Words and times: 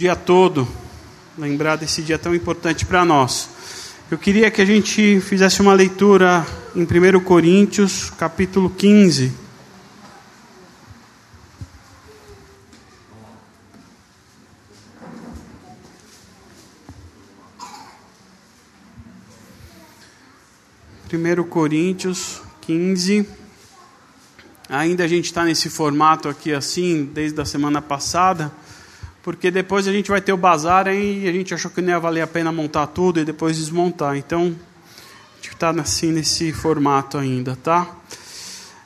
dia 0.00 0.14
todo, 0.14 0.68
lembrar 1.36 1.74
desse 1.74 2.02
dia 2.02 2.16
tão 2.16 2.32
importante 2.32 2.86
para 2.86 3.04
nós. 3.04 3.50
Eu 4.08 4.16
queria 4.16 4.48
que 4.48 4.62
a 4.62 4.64
gente 4.64 5.20
fizesse 5.20 5.60
uma 5.60 5.72
leitura 5.72 6.46
em 6.76 6.82
1 6.82 7.18
Coríntios, 7.24 8.08
capítulo 8.10 8.70
15. 8.70 9.32
Primeiro 21.08 21.44
Coríntios 21.44 22.40
15. 22.60 23.28
Ainda 24.68 25.02
a 25.02 25.08
gente 25.08 25.24
está 25.24 25.44
nesse 25.44 25.68
formato 25.68 26.28
aqui 26.28 26.52
assim, 26.52 27.04
desde 27.04 27.40
a 27.40 27.44
semana 27.44 27.82
passada 27.82 28.52
porque 29.22 29.50
depois 29.50 29.86
a 29.86 29.92
gente 29.92 30.10
vai 30.10 30.20
ter 30.20 30.32
o 30.32 30.36
bazar 30.36 30.86
e 30.88 31.28
a 31.28 31.32
gente 31.32 31.52
achou 31.52 31.70
que 31.70 31.80
não 31.80 31.90
ia 31.90 32.00
valer 32.00 32.22
a 32.22 32.26
pena 32.26 32.52
montar 32.52 32.86
tudo 32.88 33.20
e 33.20 33.24
depois 33.24 33.56
desmontar. 33.56 34.16
Então, 34.16 34.42
a 34.42 35.36
gente 35.36 35.52
está 35.52 35.70
assim 35.70 36.12
nesse 36.12 36.52
formato 36.52 37.18
ainda, 37.18 37.56
tá? 37.56 37.96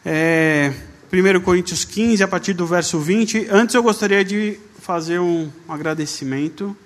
É, 0.04 0.72
1 1.12 1.40
Coríntios 1.42 1.84
15, 1.84 2.22
a 2.22 2.28
partir 2.28 2.54
do 2.54 2.66
verso 2.66 2.98
20. 2.98 3.48
Antes 3.50 3.74
eu 3.74 3.82
gostaria 3.82 4.24
de 4.24 4.58
fazer 4.80 5.20
um 5.20 5.50
agradecimento 5.68 6.76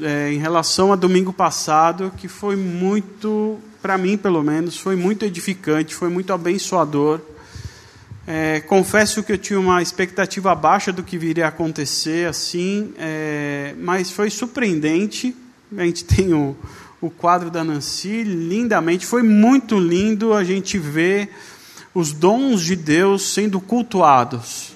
é, 0.00 0.32
em 0.32 0.38
relação 0.38 0.92
a 0.92 0.96
domingo 0.96 1.32
passado, 1.32 2.12
que 2.16 2.28
foi 2.28 2.56
muito, 2.56 3.58
para 3.82 3.98
mim 3.98 4.16
pelo 4.16 4.42
menos, 4.42 4.78
foi 4.78 4.96
muito 4.96 5.24
edificante, 5.24 5.94
foi 5.94 6.08
muito 6.08 6.32
abençoador. 6.32 7.20
É, 8.26 8.60
confesso 8.60 9.22
que 9.22 9.32
eu 9.32 9.38
tinha 9.38 9.60
uma 9.60 9.82
expectativa 9.82 10.54
baixa 10.54 10.90
do 10.90 11.02
que 11.02 11.18
viria 11.18 11.44
a 11.44 11.48
acontecer, 11.48 12.26
assim, 12.26 12.94
é, 12.98 13.74
mas 13.78 14.10
foi 14.10 14.30
surpreendente. 14.30 15.36
A 15.76 15.84
gente 15.84 16.04
tem 16.06 16.32
o, 16.32 16.56
o 17.02 17.10
quadro 17.10 17.50
da 17.50 17.62
Nancy 17.62 18.22
lindamente, 18.22 19.04
foi 19.04 19.22
muito 19.22 19.78
lindo 19.78 20.32
a 20.32 20.42
gente 20.42 20.78
ver 20.78 21.30
os 21.94 22.12
dons 22.12 22.62
de 22.62 22.74
Deus 22.74 23.22
sendo 23.34 23.60
cultuados. 23.60 24.72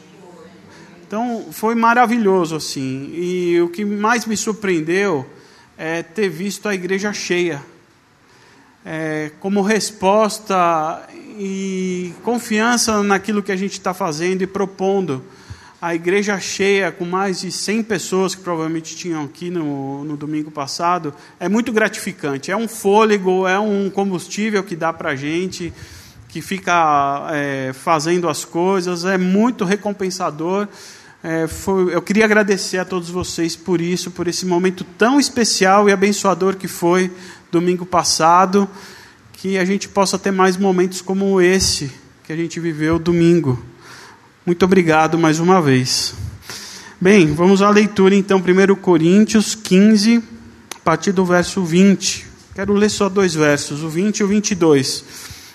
Então 1.06 1.46
foi 1.50 1.74
maravilhoso 1.74 2.54
assim. 2.54 3.10
E 3.14 3.58
o 3.62 3.70
que 3.70 3.82
mais 3.82 4.26
me 4.26 4.36
surpreendeu 4.36 5.26
é 5.76 6.02
ter 6.02 6.28
visto 6.28 6.68
a 6.68 6.74
igreja 6.74 7.14
cheia. 7.14 7.62
É, 8.84 9.32
como 9.40 9.62
resposta 9.62 11.08
e 11.38 12.12
confiança 12.24 13.00
naquilo 13.02 13.42
que 13.42 13.52
a 13.52 13.56
gente 13.56 13.72
está 13.72 13.94
fazendo 13.94 14.42
e 14.42 14.46
propondo. 14.46 15.22
A 15.80 15.94
igreja 15.94 16.40
cheia, 16.40 16.90
com 16.90 17.04
mais 17.04 17.40
de 17.40 17.52
100 17.52 17.84
pessoas 17.84 18.34
que 18.34 18.42
provavelmente 18.42 18.96
tinham 18.96 19.22
aqui 19.22 19.48
no, 19.48 20.02
no 20.02 20.16
domingo 20.16 20.50
passado, 20.50 21.14
é 21.38 21.48
muito 21.48 21.72
gratificante. 21.72 22.50
É 22.50 22.56
um 22.56 22.66
fôlego, 22.66 23.46
é 23.46 23.60
um 23.60 23.88
combustível 23.88 24.64
que 24.64 24.74
dá 24.74 24.92
para 24.92 25.10
a 25.10 25.16
gente, 25.16 25.72
que 26.28 26.42
fica 26.42 27.28
é, 27.30 27.70
fazendo 27.72 28.28
as 28.28 28.44
coisas, 28.44 29.04
é 29.04 29.16
muito 29.16 29.64
recompensador. 29.64 30.66
É, 31.22 31.46
foi, 31.46 31.94
eu 31.94 32.02
queria 32.02 32.24
agradecer 32.24 32.78
a 32.78 32.84
todos 32.84 33.10
vocês 33.10 33.54
por 33.54 33.80
isso, 33.80 34.10
por 34.10 34.26
esse 34.26 34.44
momento 34.44 34.84
tão 34.96 35.20
especial 35.20 35.88
e 35.88 35.92
abençoador 35.92 36.56
que 36.56 36.66
foi 36.66 37.12
domingo 37.52 37.86
passado 37.86 38.68
que 39.40 39.56
a 39.56 39.64
gente 39.64 39.88
possa 39.88 40.18
ter 40.18 40.32
mais 40.32 40.56
momentos 40.56 41.00
como 41.00 41.40
esse 41.40 41.92
que 42.24 42.32
a 42.32 42.36
gente 42.36 42.58
viveu 42.58 42.98
domingo. 42.98 43.62
Muito 44.44 44.64
obrigado 44.64 45.16
mais 45.16 45.38
uma 45.38 45.62
vez. 45.62 46.12
Bem, 47.00 47.32
vamos 47.34 47.62
à 47.62 47.70
leitura 47.70 48.16
então, 48.16 48.38
1 48.38 48.74
Coríntios 48.74 49.54
15, 49.54 50.20
a 50.74 50.80
partir 50.80 51.12
do 51.12 51.24
verso 51.24 51.64
20. 51.64 52.26
Quero 52.52 52.72
ler 52.72 52.90
só 52.90 53.08
dois 53.08 53.32
versos, 53.32 53.84
o 53.84 53.88
20 53.88 54.18
e 54.18 54.24
o 54.24 54.26
22. 54.26 55.04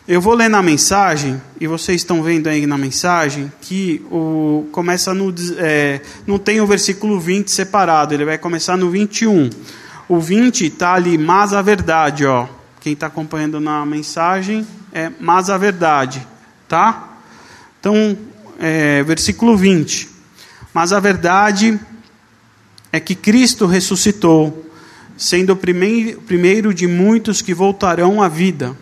Eu 0.07 0.21
vou 0.21 0.33
ler 0.33 0.49
na 0.49 0.61
mensagem, 0.61 1.41
e 1.59 1.67
vocês 1.67 1.99
estão 1.99 2.23
vendo 2.23 2.47
aí 2.47 2.65
na 2.65 2.77
mensagem, 2.77 3.51
que 3.59 4.01
o, 4.09 4.65
começa 4.71 5.13
no. 5.13 5.35
É, 5.57 5.99
não 6.25 6.39
tem 6.39 6.61
o 6.61 6.67
versículo 6.67 7.19
20 7.19 7.51
separado, 7.51 8.13
ele 8.13 8.23
vai 8.23 8.37
começar 8.37 8.77
no 8.77 8.89
21. 8.89 9.49
O 10.07 10.21
20 10.21 10.67
está 10.67 10.93
ali, 10.93 11.17
mas 11.17 11.51
a 11.51 11.61
verdade, 11.61 12.25
ó. 12.25 12.62
Quem 12.83 12.91
está 12.91 13.07
acompanhando 13.07 13.61
na 13.61 13.85
mensagem 13.85 14.67
é 14.91 15.09
mas 15.17 15.49
a 15.49 15.57
verdade, 15.57 16.27
tá? 16.67 17.13
Então, 17.79 18.17
é, 18.59 19.01
versículo 19.03 19.55
20. 19.55 20.09
Mas 20.73 20.91
a 20.91 20.99
verdade 20.99 21.79
é 22.91 22.99
que 22.99 23.15
Cristo 23.15 23.67
ressuscitou, 23.67 24.69
sendo 25.15 25.53
o 25.53 25.55
primeiro, 25.55 26.21
primeiro 26.23 26.73
de 26.73 26.85
muitos 26.85 27.41
que 27.41 27.53
voltarão 27.53 28.21
à 28.21 28.27
vida. 28.27 28.77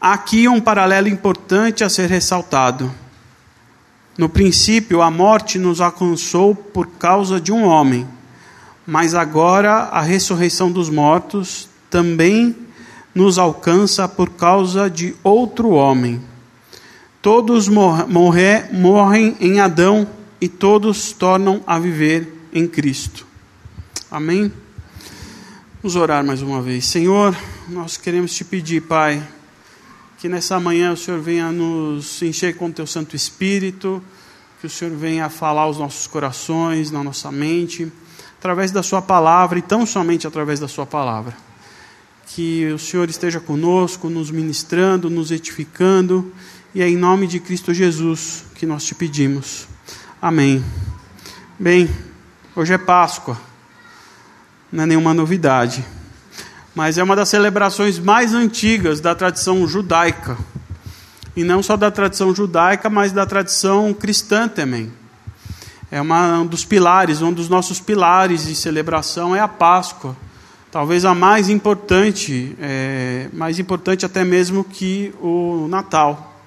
Aqui 0.00 0.48
um 0.48 0.62
paralelo 0.62 1.08
importante 1.08 1.84
a 1.84 1.90
ser 1.90 2.08
ressaltado. 2.08 2.90
No 4.16 4.30
princípio, 4.30 5.02
a 5.02 5.10
morte 5.10 5.58
nos 5.58 5.78
alcançou 5.78 6.54
por 6.54 6.86
causa 6.86 7.38
de 7.38 7.52
um 7.52 7.64
homem, 7.64 8.08
mas 8.86 9.14
agora 9.14 9.72
a 9.72 10.00
ressurreição 10.00 10.72
dos 10.72 10.88
mortos 10.88 11.73
também 11.94 12.56
nos 13.14 13.38
alcança 13.38 14.08
por 14.08 14.30
causa 14.30 14.90
de 14.90 15.14
outro 15.22 15.70
homem. 15.70 16.20
Todos 17.22 17.68
morre, 17.68 18.02
morrem 18.72 19.36
em 19.38 19.60
Adão 19.60 20.04
e 20.40 20.48
todos 20.48 21.12
tornam 21.12 21.62
a 21.64 21.78
viver 21.78 22.48
em 22.52 22.66
Cristo. 22.66 23.24
Amém? 24.10 24.50
Vamos 25.80 25.94
orar 25.94 26.24
mais 26.24 26.42
uma 26.42 26.60
vez. 26.60 26.84
Senhor, 26.86 27.32
nós 27.68 27.96
queremos 27.96 28.34
te 28.34 28.44
pedir, 28.44 28.82
Pai, 28.82 29.22
que 30.18 30.28
nessa 30.28 30.58
manhã 30.58 30.92
o 30.92 30.96
Senhor 30.96 31.20
venha 31.20 31.52
nos 31.52 32.20
encher 32.22 32.56
com 32.56 32.66
o 32.66 32.72
teu 32.72 32.88
Santo 32.88 33.14
Espírito, 33.14 34.02
que 34.60 34.66
o 34.66 34.70
Senhor 34.70 34.92
venha 34.96 35.30
falar 35.30 35.62
aos 35.62 35.78
nossos 35.78 36.08
corações, 36.08 36.90
na 36.90 37.04
nossa 37.04 37.30
mente, 37.30 37.86
através 38.36 38.72
da 38.72 38.82
Sua 38.82 39.00
palavra 39.00 39.60
e 39.60 39.62
tão 39.62 39.86
somente 39.86 40.26
através 40.26 40.58
da 40.58 40.66
Sua 40.66 40.84
palavra 40.84 41.53
que 42.26 42.72
o 42.72 42.78
Senhor 42.78 43.08
esteja 43.08 43.40
conosco, 43.40 44.08
nos 44.08 44.30
ministrando, 44.30 45.10
nos 45.10 45.30
edificando, 45.30 46.32
e 46.74 46.82
é 46.82 46.88
em 46.88 46.96
nome 46.96 47.26
de 47.26 47.38
Cristo 47.38 47.72
Jesus 47.72 48.44
que 48.54 48.66
nós 48.66 48.84
te 48.84 48.94
pedimos. 48.94 49.68
Amém. 50.20 50.64
Bem, 51.58 51.88
hoje 52.56 52.72
é 52.72 52.78
Páscoa, 52.78 53.38
não 54.72 54.84
é 54.84 54.86
nenhuma 54.86 55.14
novidade, 55.14 55.84
mas 56.74 56.98
é 56.98 57.02
uma 57.02 57.14
das 57.14 57.28
celebrações 57.28 57.98
mais 57.98 58.34
antigas 58.34 59.00
da 59.00 59.14
tradição 59.14 59.66
judaica, 59.68 60.36
e 61.36 61.44
não 61.44 61.62
só 61.62 61.76
da 61.76 61.90
tradição 61.90 62.34
judaica, 62.34 62.88
mas 62.88 63.12
da 63.12 63.26
tradição 63.26 63.92
cristã 63.92 64.48
também. 64.48 64.92
É 65.90 66.00
uma, 66.00 66.40
um 66.40 66.46
dos 66.46 66.64
pilares, 66.64 67.22
um 67.22 67.32
dos 67.32 67.48
nossos 67.48 67.80
pilares 67.80 68.46
de 68.46 68.54
celebração 68.54 69.34
é 69.34 69.40
a 69.40 69.46
Páscoa 69.46 70.16
talvez 70.74 71.04
a 71.04 71.14
mais 71.14 71.48
importante, 71.48 72.56
é, 72.60 73.28
mais 73.32 73.60
importante 73.60 74.04
até 74.04 74.24
mesmo 74.24 74.64
que 74.64 75.14
o 75.22 75.68
Natal. 75.68 76.42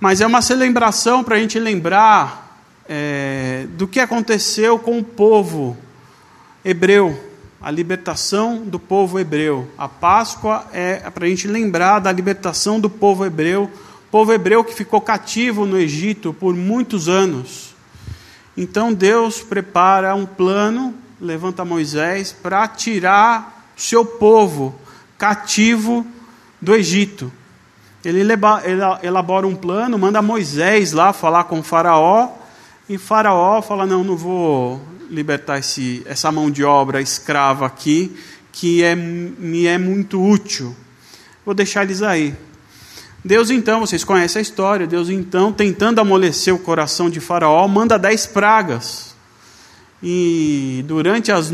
Mas 0.00 0.20
é 0.20 0.26
uma 0.26 0.42
celebração 0.42 1.22
para 1.22 1.36
a 1.36 1.38
gente 1.38 1.56
lembrar 1.60 2.58
é, 2.88 3.68
do 3.78 3.86
que 3.86 4.00
aconteceu 4.00 4.76
com 4.76 4.98
o 4.98 5.04
povo 5.04 5.76
hebreu, 6.64 7.16
a 7.62 7.70
libertação 7.70 8.56
do 8.56 8.80
povo 8.80 9.20
hebreu. 9.20 9.70
A 9.78 9.88
Páscoa 9.88 10.66
é 10.72 11.08
para 11.08 11.24
a 11.24 11.28
gente 11.28 11.46
lembrar 11.46 12.00
da 12.00 12.10
libertação 12.10 12.80
do 12.80 12.90
povo 12.90 13.24
hebreu, 13.24 13.70
povo 14.10 14.32
hebreu 14.32 14.64
que 14.64 14.74
ficou 14.74 15.00
cativo 15.00 15.64
no 15.64 15.78
Egito 15.78 16.34
por 16.34 16.56
muitos 16.56 17.08
anos. 17.08 17.72
Então 18.56 18.92
Deus 18.92 19.42
prepara 19.42 20.12
um 20.16 20.26
plano 20.26 21.03
levanta 21.20 21.64
Moisés 21.64 22.32
para 22.32 22.66
tirar 22.68 23.72
o 23.76 23.80
seu 23.80 24.04
povo 24.04 24.74
cativo 25.18 26.06
do 26.60 26.74
Egito. 26.74 27.32
Ele 28.04 28.20
elabora 29.02 29.46
um 29.46 29.56
plano, 29.56 29.98
manda 29.98 30.20
Moisés 30.20 30.92
lá 30.92 31.12
falar 31.12 31.44
com 31.44 31.62
Faraó, 31.62 32.30
e 32.88 32.98
Faraó 32.98 33.62
fala: 33.62 33.86
Não, 33.86 34.04
não 34.04 34.16
vou 34.16 34.80
libertar 35.08 35.58
esse, 35.58 36.02
essa 36.04 36.30
mão 36.30 36.50
de 36.50 36.62
obra 36.62 37.00
escrava 37.00 37.64
aqui, 37.64 38.14
que 38.52 38.82
é, 38.82 38.94
me 38.94 39.66
é 39.66 39.78
muito 39.78 40.22
útil. 40.22 40.76
Vou 41.46 41.54
deixar 41.54 41.82
eles 41.84 42.02
aí. 42.02 42.34
Deus 43.24 43.48
então, 43.48 43.80
vocês 43.80 44.04
conhecem 44.04 44.40
a 44.40 44.42
história, 44.42 44.86
Deus 44.86 45.08
então, 45.08 45.50
tentando 45.50 45.98
amolecer 45.98 46.54
o 46.54 46.58
coração 46.58 47.08
de 47.08 47.20
Faraó, 47.20 47.66
manda 47.66 47.98
dez 47.98 48.26
pragas 48.26 49.13
e 50.06 50.84
durante 50.86 51.32
as, 51.32 51.50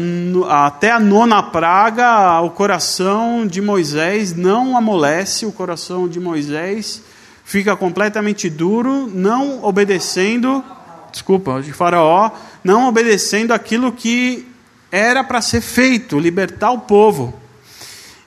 até 0.48 0.90
a 0.90 0.98
nona 0.98 1.40
praga, 1.40 2.40
o 2.40 2.50
coração 2.50 3.46
de 3.46 3.60
Moisés 3.60 4.34
não 4.34 4.76
amolece, 4.76 5.46
o 5.46 5.52
coração 5.52 6.08
de 6.08 6.18
Moisés 6.18 7.00
fica 7.44 7.76
completamente 7.76 8.50
duro, 8.50 9.08
não 9.14 9.62
obedecendo 9.62 10.64
desculpa, 11.10 11.60
de 11.62 11.72
Faraó, 11.72 12.30
não 12.62 12.88
obedecendo 12.88 13.52
aquilo 13.52 13.92
que 13.92 14.46
era 14.90 15.22
para 15.22 15.40
ser 15.40 15.60
feito, 15.60 16.18
libertar 16.18 16.70
o 16.70 16.80
povo. 16.80 17.38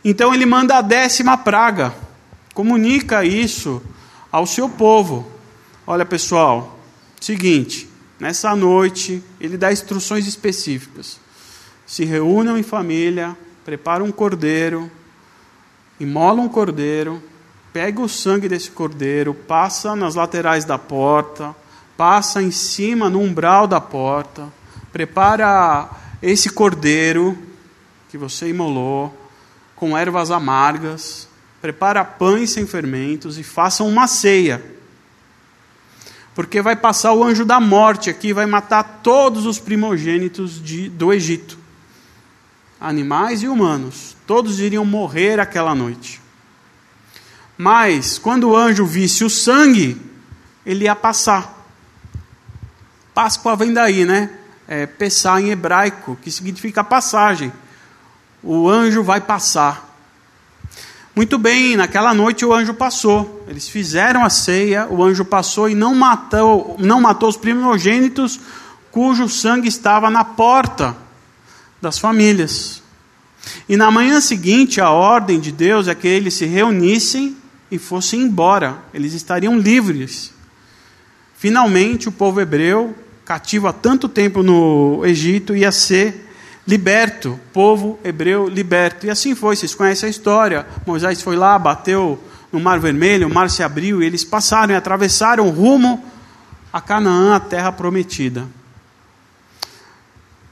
Então 0.04 0.34
ele 0.34 0.46
manda 0.46 0.78
a 0.78 0.82
décima 0.82 1.38
praga, 1.38 1.94
comunica 2.54 3.26
isso 3.26 3.82
ao 4.32 4.46
seu 4.46 4.70
povo. 4.70 5.28
Olha 5.86 6.06
pessoal, 6.06 6.80
seguinte, 7.20 7.90
nessa 8.24 8.56
noite 8.56 9.22
ele 9.38 9.58
dá 9.58 9.74
instruções 9.74 10.26
específicas. 10.26 11.20
Se 11.86 12.06
reúnam 12.06 12.58
em 12.58 12.64
família, 12.64 13.36
preparam 13.66 14.06
um 14.06 14.14
cordeiro, 14.14 14.90
imolam 16.00 16.46
um 16.46 16.50
cordeiro, 16.50 17.22
pega 17.74 18.00
o 18.00 18.08
sangue 18.08 18.48
desse 18.48 18.72
cordeiro, 18.72 19.34
passa 19.34 19.94
nas 19.94 20.16
laterais 20.16 20.64
da 20.64 20.80
porta, 20.80 21.54
passa 21.98 22.42
em 22.42 22.50
cima 22.50 23.10
no 23.10 23.20
umbral 23.20 23.68
da 23.68 23.82
porta, 23.82 24.48
prepara 24.94 25.90
esse 26.22 26.50
cordeiro 26.50 27.38
que 28.08 28.18
você 28.18 28.48
imolou 28.48 29.14
com 29.76 29.98
ervas 29.98 30.32
amargas, 30.32 31.28
prepara 31.62 32.06
pães 32.06 32.52
sem 32.52 32.66
fermentos 32.66 33.38
e 33.38 33.44
faça 33.44 33.84
uma 33.84 34.08
ceia. 34.08 34.64
Porque 36.36 36.62
vai 36.62 36.76
passar 36.76 37.14
o 37.14 37.24
anjo 37.24 37.46
da 37.46 37.60
morte 37.60 38.10
aqui 38.10 38.34
vai 38.34 38.46
matar 38.46 39.02
todos 39.04 39.46
os 39.46 39.60
primogênitos 39.60 40.64
de, 40.64 40.90
do 40.90 41.14
Egito. 41.14 41.58
Animais 42.82 43.44
e 43.44 43.48
humanos. 43.48 44.18
Todos 44.26 44.60
iriam 44.60 44.84
morrer 44.84 45.40
aquela 45.40 45.76
noite. 45.76 46.22
Mas, 47.58 48.18
quando 48.18 48.50
o 48.50 48.58
anjo 48.58 48.86
visse 48.86 49.24
o 49.24 49.30
sangue, 49.30 50.02
ele 50.66 50.86
ia 50.86 50.96
passar. 50.96 51.66
Páscoa 53.14 53.56
vem 53.56 53.72
daí, 53.72 54.06
né? 54.06 54.30
É, 54.68 54.88
Pessá 54.88 55.40
em 55.40 55.52
hebraico, 55.52 56.18
que 56.22 56.32
significa 56.32 56.84
passagem. 56.84 57.54
O 58.42 58.68
anjo 58.68 59.04
vai 59.04 59.22
passar. 59.22 59.93
Muito 61.16 61.38
bem, 61.38 61.76
naquela 61.76 62.12
noite 62.12 62.44
o 62.44 62.52
anjo 62.52 62.74
passou. 62.74 63.46
Eles 63.48 63.70
fizeram 63.70 64.26
a 64.26 64.32
ceia, 64.32 64.88
o 64.90 65.04
anjo 65.04 65.24
passou 65.24 65.70
e 65.70 65.76
não 65.76 65.94
matou, 65.94 66.76
não 66.80 67.00
matou 67.00 67.30
os 67.30 67.38
primogênitos 67.38 68.40
cujo 68.90 69.30
sangue 69.30 69.68
estava 69.68 70.10
na 70.10 70.24
porta 70.24 70.98
das 71.80 72.00
famílias. 72.00 72.82
E 73.70 73.78
na 73.78 73.92
manhã 73.92 74.20
seguinte, 74.22 74.82
a 74.82 74.90
ordem 74.90 75.40
de 75.40 75.52
Deus 75.52 75.88
é 75.88 75.94
que 75.94 76.08
eles 76.08 76.34
se 76.34 76.46
reunissem 76.46 77.38
e 77.70 77.78
fossem 77.78 78.22
embora, 78.22 78.78
eles 78.94 79.14
estariam 79.14 79.58
livres. 79.58 80.32
Finalmente, 81.38 82.10
o 82.10 82.12
povo 82.12 82.42
hebreu, 82.42 82.96
cativo 83.24 83.68
há 83.68 83.74
tanto 83.74 84.10
tempo 84.10 84.42
no 84.42 85.06
Egito, 85.06 85.56
ia 85.56 85.72
ser 85.72 86.23
liberto, 86.68 87.40
povo 87.52 88.00
hebreu 88.04 88.48
liberto. 88.48 89.06
E 89.06 89.10
assim 89.10 89.36
foi, 89.36 89.56
vocês 89.56 89.76
conhecem 89.76 90.08
a 90.08 90.10
história. 90.10 90.66
Moisés 90.86 91.22
foi 91.22 91.36
lá, 91.36 91.58
bateu 91.60 92.22
no 92.52 92.60
Mar 92.60 92.80
Vermelho, 92.80 93.28
o 93.28 93.34
mar 93.34 93.50
se 93.50 93.64
abriu 93.64 94.02
e 94.02 94.06
eles 94.06 94.24
passaram 94.24 94.74
e 94.74 94.78
atravessaram 94.78 95.50
rumo 95.50 96.04
a 96.72 96.80
Canaã, 96.80 97.36
a 97.36 97.40
terra 97.40 97.72
prometida. 97.72 98.48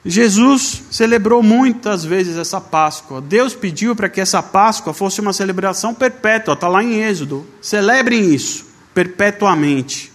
Jesus 0.04 0.82
celebrou 0.90 1.44
muitas 1.44 2.04
vezes 2.04 2.36
essa 2.36 2.60
Páscoa. 2.60 3.22
Deus 3.22 3.54
pediu 3.54 3.96
para 3.96 4.10
que 4.10 4.20
essa 4.20 4.42
Páscoa 4.42 4.94
fosse 4.94 5.22
uma 5.22 5.32
celebração 5.32 5.94
perpétua, 5.94 6.56
está 6.56 6.68
lá 6.68 6.84
em 6.84 7.02
Êxodo. 7.04 7.46
Celebrem 7.62 8.34
isso 8.34 8.66
perpetuamente. 8.94 10.12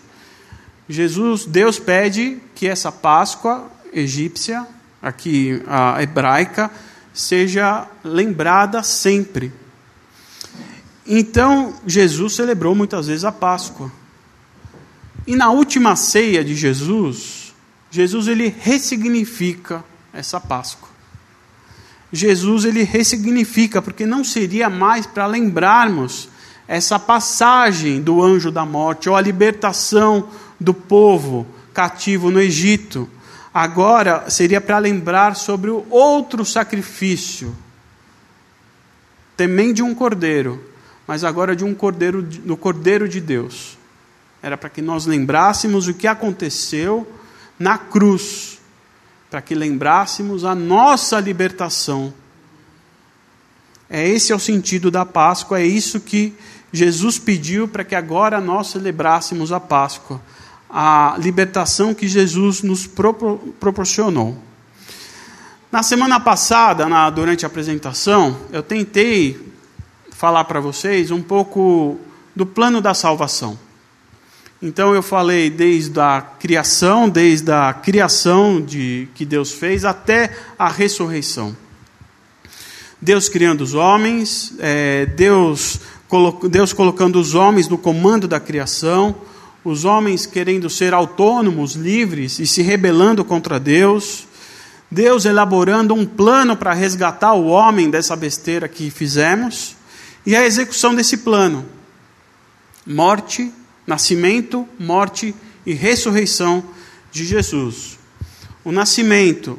Jesus, 0.89 1.45
Deus 1.45 1.79
pede 1.79 2.39
que 2.55 2.67
essa 2.67 2.91
Páscoa 2.91 3.71
egípcia, 3.93 4.67
aqui 5.07 5.63
a 5.69 6.03
hebraica, 6.03 6.69
seja 7.15 7.87
lembrada 8.03 8.83
sempre. 8.83 9.53
Então, 11.07 11.75
Jesus 11.87 12.35
celebrou 12.35 12.75
muitas 12.75 13.07
vezes 13.07 13.25
a 13.25 13.31
Páscoa. 13.31 13.91
E 15.25 15.37
na 15.37 15.51
última 15.51 15.95
ceia 15.95 16.45
de 16.45 16.57
Jesus, 16.57 17.55
Jesus 17.89 18.27
ele 18.27 18.53
ressignifica 18.59 19.85
essa 20.13 20.41
Páscoa. 20.41 20.89
Jesus 22.13 22.65
ele 22.65 22.83
ressignifica, 22.83 23.81
porque 23.81 24.05
não 24.05 24.25
seria 24.25 24.69
mais 24.69 25.07
para 25.07 25.27
lembrarmos 25.27 26.29
essa 26.67 26.99
passagem 26.99 28.01
do 28.01 28.21
anjo 28.21 28.51
da 28.51 28.67
morte 28.67 29.09
ou 29.09 29.15
a 29.15 29.21
libertação 29.21 30.29
do 30.59 30.75
povo 30.75 31.47
cativo 31.73 32.29
no 32.31 32.41
Egito. 32.41 33.09
Agora 33.59 34.29
seria 34.29 34.61
para 34.61 34.77
lembrar 34.77 35.35
sobre 35.35 35.71
o 35.71 35.87
outro 35.89 36.45
sacrifício, 36.45 37.57
também 39.35 39.73
de 39.73 39.83
um 39.83 39.95
cordeiro, 39.95 40.63
mas 41.07 41.25
agora 41.25 41.57
de 41.57 41.65
um 41.65 41.75
cordeiro 41.75 42.21
do 42.21 42.55
cordeiro 42.55 43.09
de 43.09 43.19
Deus. 43.19 43.79
Era 44.43 44.59
para 44.59 44.69
que 44.69 44.83
nós 44.83 45.07
lembrássemos 45.07 45.89
o 45.89 45.95
que 45.95 46.07
aconteceu 46.07 47.11
na 47.59 47.79
cruz, 47.79 48.61
para 49.31 49.41
que 49.41 49.55
lembrássemos 49.55 50.45
a 50.45 50.55
nossa 50.55 51.19
libertação. 51.19 52.13
É 53.89 54.07
esse 54.07 54.33
é 54.33 54.37
o 54.37 54.39
sentido 54.39 54.91
da 54.91 55.07
Páscoa, 55.07 55.61
é 55.61 55.67
isso 55.67 55.99
que 55.99 56.35
Jesus 56.71 57.19
pediu 57.19 57.67
para 57.67 57.85
que 57.85 57.95
agora 57.95 58.39
nós 58.39 58.67
celebrássemos 58.67 59.51
a 59.51 59.59
Páscoa, 59.59 60.21
a 60.69 61.17
libertação 61.19 61.95
que 61.95 62.09
Jesus 62.09 62.63
nos 62.63 62.87
proporcionou. 63.61 64.37
Na 65.71 65.83
semana 65.83 66.19
passada, 66.21 66.89
na, 66.89 67.11
durante 67.11 67.45
a 67.45 67.49
apresentação, 67.49 68.37
eu 68.53 68.63
tentei 68.63 69.39
falar 70.11 70.45
para 70.45 70.61
vocês 70.61 71.11
um 71.11 71.21
pouco 71.21 71.99
do 72.35 72.47
plano 72.47 72.81
da 72.81 72.95
salvação. 72.95 73.59
Então 74.63 74.95
eu 74.95 75.03
falei 75.03 75.51
desde 75.51 76.01
a 76.01 76.21
criação, 76.21 77.09
desde 77.09 77.53
a 77.53 77.75
criação 77.75 78.61
de 78.61 79.07
que 79.15 79.25
Deus 79.27 79.53
fez 79.53 79.85
até 79.85 80.35
a 80.59 80.69
ressurreição. 80.69 81.55
Deus 83.01 83.29
criando 83.29 83.61
os 83.61 83.75
homens, 83.75 84.55
é, 84.59 85.05
Deus, 85.05 85.81
colo 86.09 86.49
Deus 86.49 86.73
colocando 86.73 87.21
os 87.21 87.35
homens 87.35 87.69
no 87.69 87.77
comando 87.77 88.27
da 88.27 88.41
criação, 88.41 89.15
os 89.67 89.85
homens 89.85 90.27
querendo 90.27 90.71
ser 90.71 90.95
autônomos, 90.95 91.75
livres 91.75 92.39
e 92.39 92.47
se 92.47 92.63
rebelando 92.63 93.25
contra 93.25 93.59
Deus, 93.59 94.25
Deus 94.89 95.25
elaborando 95.25 95.93
um 95.93 96.07
plano 96.07 96.57
para 96.57 96.73
resgatar 96.73 97.33
o 97.33 97.47
homem 97.47 97.91
dessa 97.91 98.15
besteira 98.15 98.69
que 98.69 98.91
fizemos, 98.91 99.75
e 100.25 100.37
a 100.37 100.47
execução 100.47 100.95
desse 100.95 101.17
plano: 101.19 101.67
morte, 102.87 103.53
nascimento, 103.85 104.69
morte 104.79 105.35
e 105.67 105.73
ressurreição 105.73 106.63
de 107.11 107.25
Jesus. 107.25 107.99
O 108.65 108.71
nascimento, 108.71 109.59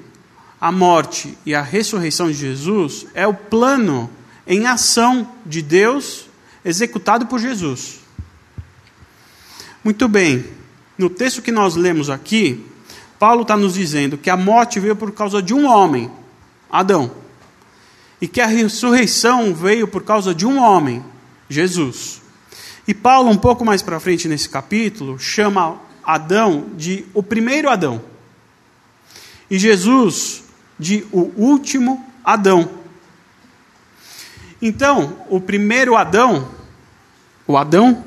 a 0.59 0.71
morte 0.71 1.37
e 1.45 1.53
a 1.53 1.61
ressurreição 1.61 2.27
de 2.27 2.37
Jesus 2.37 3.05
é 3.13 3.27
o 3.27 3.33
plano 3.33 4.09
em 4.47 4.67
ação 4.67 5.29
de 5.45 5.61
Deus 5.61 6.27
executado 6.63 7.25
por 7.25 7.39
Jesus. 7.39 8.06
Muito 9.87 10.09
bem, 10.09 10.43
no 10.97 11.09
texto 11.09 11.41
que 11.41 11.49
nós 11.49 11.77
lemos 11.77 12.09
aqui, 12.09 12.61
Paulo 13.17 13.43
está 13.43 13.55
nos 13.55 13.75
dizendo 13.75 14.17
que 14.17 14.29
a 14.29 14.35
morte 14.35 14.81
veio 14.81 14.97
por 14.97 15.13
causa 15.13 15.41
de 15.41 15.53
um 15.53 15.65
homem, 15.65 16.11
Adão, 16.69 17.09
e 18.19 18.27
que 18.27 18.41
a 18.41 18.47
ressurreição 18.47 19.55
veio 19.55 19.87
por 19.87 20.03
causa 20.03 20.35
de 20.35 20.45
um 20.45 20.61
homem, 20.61 21.01
Jesus. 21.47 22.21
E 22.85 22.93
Paulo, 22.93 23.29
um 23.29 23.37
pouco 23.37 23.63
mais 23.63 23.81
para 23.81 23.97
frente 23.97 24.27
nesse 24.27 24.49
capítulo, 24.49 25.17
chama 25.17 25.79
Adão 26.03 26.65
de 26.75 27.05
o 27.13 27.23
primeiro 27.23 27.69
Adão. 27.69 28.01
E 29.49 29.57
Jesus 29.57 30.43
de 30.77 31.05
o 31.13 31.31
último 31.37 32.05
Adão. 32.25 32.69
Então, 34.61 35.25
o 35.29 35.39
primeiro 35.39 35.95
Adão, 35.95 36.51
o 37.47 37.55
Adão, 37.55 38.03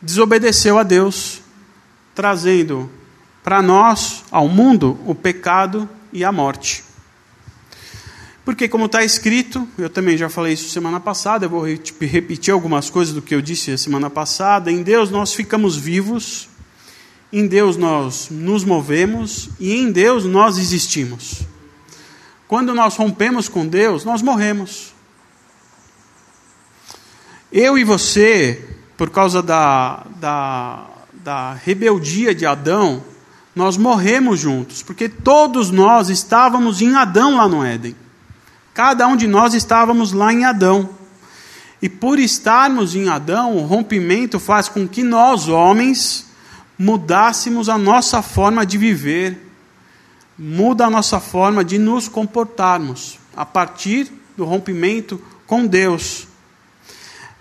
desobedeceu 0.00 0.78
a 0.78 0.82
Deus, 0.82 1.40
trazendo 2.14 2.90
para 3.42 3.62
nós, 3.62 4.24
ao 4.30 4.48
mundo, 4.48 4.98
o 5.06 5.14
pecado 5.14 5.88
e 6.12 6.24
a 6.24 6.30
morte. 6.30 6.84
Porque, 8.44 8.66
como 8.66 8.86
está 8.86 9.04
escrito, 9.04 9.68
eu 9.76 9.90
também 9.90 10.16
já 10.16 10.28
falei 10.28 10.54
isso 10.54 10.70
semana 10.70 10.98
passada, 10.98 11.44
eu 11.44 11.50
vou 11.50 11.66
repetir 12.00 12.52
algumas 12.52 12.88
coisas 12.88 13.14
do 13.14 13.20
que 13.20 13.34
eu 13.34 13.42
disse 13.42 13.76
semana 13.76 14.08
passada. 14.08 14.72
Em 14.72 14.82
Deus 14.82 15.10
nós 15.10 15.34
ficamos 15.34 15.76
vivos, 15.76 16.48
em 17.30 17.46
Deus 17.46 17.76
nós 17.76 18.28
nos 18.30 18.64
movemos 18.64 19.50
e 19.60 19.74
em 19.74 19.92
Deus 19.92 20.24
nós 20.24 20.56
existimos. 20.56 21.42
Quando 22.46 22.74
nós 22.74 22.96
rompemos 22.96 23.50
com 23.50 23.66
Deus, 23.66 24.02
nós 24.02 24.22
morremos. 24.22 24.94
Eu 27.52 27.76
e 27.76 27.84
você, 27.84 28.77
por 28.98 29.10
causa 29.10 29.40
da, 29.40 30.04
da, 30.16 30.84
da 31.12 31.54
rebeldia 31.54 32.34
de 32.34 32.44
Adão, 32.44 33.02
Nós 33.54 33.76
morremos 33.76 34.38
juntos, 34.38 34.82
porque 34.82 35.08
todos 35.08 35.70
nós 35.70 36.08
estávamos 36.10 36.80
em 36.80 36.94
Adão 36.94 37.36
lá 37.36 37.48
no 37.48 37.64
Éden. 37.64 37.96
Cada 38.72 39.08
um 39.08 39.16
de 39.16 39.26
nós 39.26 39.52
estávamos 39.52 40.12
lá 40.12 40.32
em 40.32 40.44
Adão. 40.44 40.90
E 41.82 41.88
por 41.88 42.20
estarmos 42.20 42.94
em 42.94 43.08
Adão, 43.08 43.56
o 43.56 43.66
rompimento 43.66 44.38
faz 44.38 44.68
com 44.68 44.86
que 44.86 45.02
nós, 45.02 45.48
homens, 45.48 46.26
mudássemos 46.78 47.68
a 47.68 47.76
nossa 47.76 48.22
forma 48.22 48.64
de 48.64 48.78
viver, 48.78 49.50
muda 50.38 50.86
a 50.86 50.90
nossa 50.90 51.18
forma 51.18 51.64
de 51.64 51.78
nos 51.78 52.06
comportarmos, 52.06 53.18
a 53.36 53.44
partir 53.44 54.08
do 54.36 54.44
rompimento 54.44 55.20
com 55.48 55.66
Deus. 55.66 56.27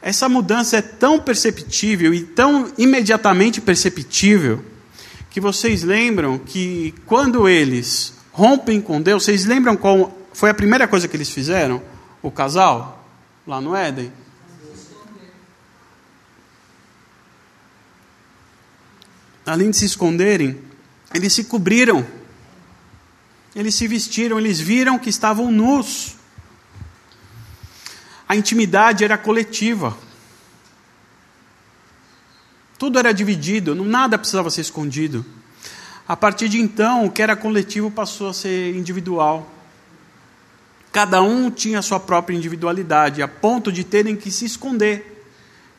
Essa 0.08 0.30
mudança 0.30 0.78
é 0.78 0.82
tão 0.82 1.20
perceptível 1.20 2.14
e 2.14 2.24
tão 2.24 2.72
imediatamente 2.78 3.60
perceptível 3.60 4.64
que 5.30 5.42
vocês 5.42 5.84
lembram 5.84 6.38
que 6.38 6.96
quando 7.06 7.46
eles 7.46 8.14
rompem 8.32 8.80
com 8.80 9.02
Deus, 9.02 9.26
vocês 9.26 9.44
lembram 9.44 9.76
qual 9.76 10.18
foi 10.32 10.50
a 10.50 10.54
primeira 10.54 10.88
coisa 10.88 11.10
que 11.10 11.18
eles 11.18 11.30
fizeram? 11.30 11.82
O 12.22 12.32
casal, 12.32 13.06
lá 13.46 13.60
no 13.60 13.76
Éden? 13.76 14.10
além 19.46 19.72
de 19.72 19.76
se 19.76 19.84
esconderem, 19.84 20.58
eles 21.14 21.34
se 21.34 21.44
cobriram, 21.44 22.08
eles 23.54 23.76
se 23.76 23.86
vestiram, 23.90 24.40
eles 24.40 24.58
viram 24.58 24.98
que 24.98 25.10
estavam 25.10 25.52
nus. 25.52 26.17
A 28.28 28.36
intimidade 28.36 29.04
era 29.04 29.18
coletiva. 29.18 29.98
Tudo 32.78 33.00
era 33.00 33.14
dividido, 33.14 33.74
nada 33.74 34.18
precisava 34.18 34.50
ser 34.50 34.62
escondido. 34.62 35.26
A 36.08 36.16
partir 36.16 36.48
de 36.48 36.60
então, 36.60 37.06
o 37.06 37.12
que 37.12 37.22
era 37.22 37.36
coletivo 37.36 37.90
passou 37.90 38.30
a 38.30 38.34
ser 38.34 38.76
individual. 38.76 39.52
Cada 40.92 41.22
um 41.22 41.50
tinha 41.50 41.80
a 41.80 41.82
sua 41.82 42.00
própria 42.00 42.36
individualidade, 42.36 43.22
a 43.22 43.28
ponto 43.28 43.72
de 43.72 43.84
terem 43.84 44.16
que 44.16 44.32
se 44.32 44.46
esconder, 44.46 45.26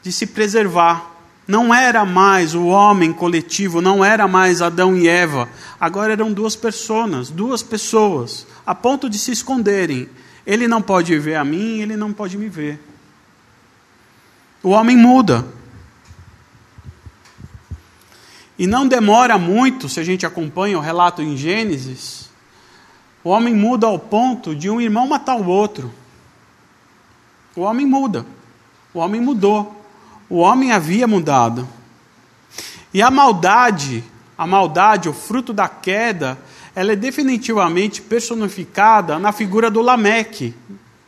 de 0.03 0.13
se 0.13 0.27
preservar. 0.27 1.17
Não 1.47 1.75
era 1.75 2.05
mais 2.05 2.55
o 2.55 2.67
homem 2.67 3.13
coletivo, 3.13 3.81
não 3.81 4.05
era 4.05 4.29
mais 4.29 4.61
Adão 4.61 4.95
e 4.95 5.09
Eva. 5.09 5.49
Agora 5.81 6.13
eram 6.13 6.31
duas 6.31 6.55
pessoas, 6.55 7.31
duas 7.31 7.63
pessoas, 7.63 8.47
a 8.67 8.75
ponto 8.75 9.09
de 9.09 9.19
se 9.19 9.33
esconderem. 9.33 10.09
Ele 10.49 10.67
não 10.67 10.81
pode 10.81 11.19
ver 11.19 11.35
a 11.35 11.45
mim, 11.45 11.83
ele 11.83 11.95
não 11.95 12.11
pode 12.11 12.39
me 12.39 12.49
ver. 12.49 12.81
O 14.63 14.71
homem 14.71 14.97
muda. 14.97 15.45
E 18.59 18.67
não 18.67 18.89
demora 18.89 19.37
muito, 19.37 19.91
se 19.91 20.01
a 20.01 20.03
gente 20.03 20.25
acompanha 20.25 20.79
o 20.79 20.81
relato 20.81 21.21
em 21.21 21.37
Gênesis, 21.37 22.31
o 23.23 23.29
homem 23.29 23.55
muda 23.55 23.89
ao 23.89 23.99
ponto 23.99 24.57
de 24.57 24.71
um 24.71 24.81
irmão 24.81 25.07
matar 25.07 25.37
o 25.37 25.47
outro. 25.47 25.93
O 27.55 27.61
homem 27.61 27.85
muda. 27.85 28.25
O 28.95 29.01
homem 29.01 29.21
mudou. 29.21 29.85
O 30.31 30.39
homem 30.39 30.73
havia 30.73 31.07
mudado. 31.07 31.69
E 32.95 33.03
a 33.03 33.11
maldade, 33.11 34.03
a 34.37 34.47
maldade, 34.47 35.11
o 35.11 35.13
fruto 35.13 35.53
da 35.53 35.69
queda, 35.69 36.39
ela 36.79 36.93
é 36.93 36.97
definitivamente 36.97 38.01
personificada 38.01 39.19
na 39.19 39.33
figura 39.33 39.69
do 39.69 39.83
Lameque. 39.83 40.55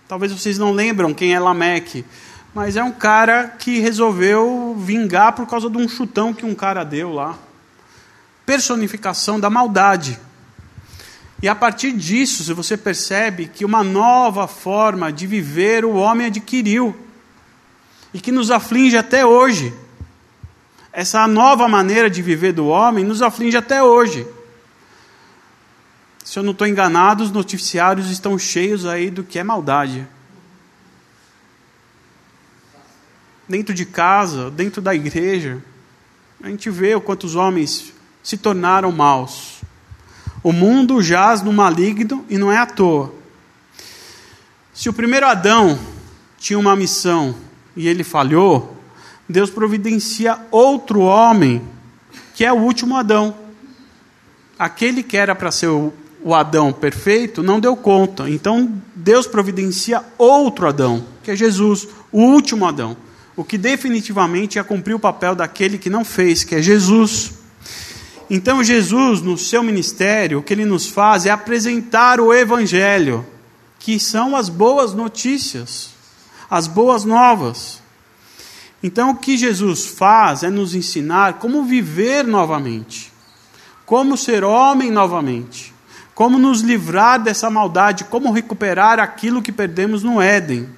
Talvez 0.08 0.32
vocês 0.32 0.58
não 0.58 0.72
lembram 0.72 1.14
quem 1.14 1.32
é 1.32 1.38
Lameque, 1.38 2.04
mas 2.52 2.74
é 2.74 2.82
um 2.82 2.90
cara 2.90 3.54
que 3.56 3.78
resolveu 3.78 4.74
vingar 4.76 5.32
por 5.32 5.46
causa 5.46 5.70
de 5.70 5.78
um 5.78 5.88
chutão 5.88 6.34
que 6.34 6.44
um 6.44 6.56
cara 6.56 6.82
deu 6.82 7.12
lá. 7.12 7.38
Personificação 8.44 9.38
da 9.38 9.48
maldade. 9.48 10.18
E 11.40 11.48
a 11.48 11.54
partir 11.54 11.92
disso, 11.92 12.52
você 12.52 12.76
percebe 12.76 13.46
que 13.46 13.64
uma 13.64 13.84
nova 13.84 14.48
forma 14.48 15.12
de 15.12 15.24
viver 15.24 15.84
o 15.84 15.92
homem 15.92 16.26
adquiriu 16.26 16.96
e 18.12 18.18
que 18.20 18.32
nos 18.32 18.50
aflige 18.50 18.96
até 18.96 19.24
hoje. 19.24 19.72
Essa 20.92 21.28
nova 21.28 21.68
maneira 21.68 22.10
de 22.10 22.20
viver 22.22 22.52
do 22.52 22.66
homem 22.66 23.04
nos 23.04 23.22
aflige 23.22 23.56
até 23.56 23.80
hoje. 23.80 24.26
Se 26.30 26.38
eu 26.38 26.44
não 26.44 26.52
estou 26.52 26.64
enganado, 26.64 27.24
os 27.24 27.32
noticiários 27.32 28.08
estão 28.08 28.38
cheios 28.38 28.86
aí 28.86 29.10
do 29.10 29.24
que 29.24 29.36
é 29.36 29.42
maldade. 29.42 30.06
Dentro 33.48 33.74
de 33.74 33.84
casa, 33.84 34.48
dentro 34.48 34.80
da 34.80 34.94
igreja, 34.94 35.60
a 36.40 36.48
gente 36.48 36.70
vê 36.70 36.94
o 36.94 37.00
quanto 37.00 37.24
os 37.24 37.34
homens 37.34 37.92
se 38.22 38.36
tornaram 38.36 38.92
maus. 38.92 39.60
O 40.40 40.52
mundo 40.52 41.02
jaz 41.02 41.42
no 41.42 41.52
maligno 41.52 42.24
e 42.28 42.38
não 42.38 42.52
é 42.52 42.58
à 42.58 42.64
toa. 42.64 43.12
Se 44.72 44.88
o 44.88 44.92
primeiro 44.92 45.26
Adão 45.26 45.80
tinha 46.38 46.60
uma 46.60 46.76
missão 46.76 47.34
e 47.74 47.88
ele 47.88 48.04
falhou, 48.04 48.80
Deus 49.28 49.50
providencia 49.50 50.38
outro 50.52 51.00
homem, 51.00 51.60
que 52.36 52.44
é 52.44 52.52
o 52.52 52.60
último 52.60 52.96
Adão. 52.96 53.36
Aquele 54.56 55.02
que 55.02 55.16
era 55.16 55.34
para 55.34 55.50
ser 55.50 55.66
o, 55.66 55.92
o 56.22 56.34
Adão 56.34 56.72
perfeito 56.72 57.42
não 57.42 57.60
deu 57.60 57.76
conta. 57.76 58.28
Então 58.28 58.72
Deus 58.94 59.26
providencia 59.26 60.04
outro 60.18 60.68
Adão, 60.68 61.04
que 61.22 61.30
é 61.30 61.36
Jesus, 61.36 61.88
o 62.12 62.20
último 62.20 62.66
Adão. 62.66 62.96
O 63.36 63.44
que 63.44 63.56
definitivamente 63.56 64.56
ia 64.56 64.64
cumprir 64.64 64.94
o 64.94 65.00
papel 65.00 65.34
daquele 65.34 65.78
que 65.78 65.88
não 65.88 66.04
fez, 66.04 66.44
que 66.44 66.54
é 66.54 66.62
Jesus. 66.62 67.32
Então 68.28 68.62
Jesus, 68.62 69.22
no 69.22 69.38
seu 69.38 69.62
ministério, 69.62 70.38
o 70.38 70.42
que 70.42 70.52
ele 70.52 70.64
nos 70.64 70.88
faz 70.88 71.26
é 71.26 71.30
apresentar 71.30 72.20
o 72.20 72.34
Evangelho, 72.34 73.26
que 73.78 73.98
são 73.98 74.36
as 74.36 74.48
boas 74.48 74.92
notícias 74.92 76.00
as 76.50 76.66
boas 76.66 77.04
novas. 77.04 77.80
Então, 78.82 79.10
o 79.10 79.16
que 79.16 79.36
Jesus 79.36 79.86
faz 79.86 80.42
é 80.42 80.50
nos 80.50 80.74
ensinar 80.74 81.34
como 81.34 81.64
viver 81.64 82.26
novamente, 82.26 83.12
como 83.86 84.16
ser 84.16 84.42
homem 84.42 84.90
novamente, 84.90 85.72
como 86.20 86.38
nos 86.38 86.60
livrar 86.60 87.18
dessa 87.18 87.48
maldade, 87.48 88.04
como 88.04 88.30
recuperar 88.30 88.98
aquilo 89.00 89.40
que 89.40 89.50
perdemos 89.50 90.02
no 90.02 90.20
Éden. 90.20 90.68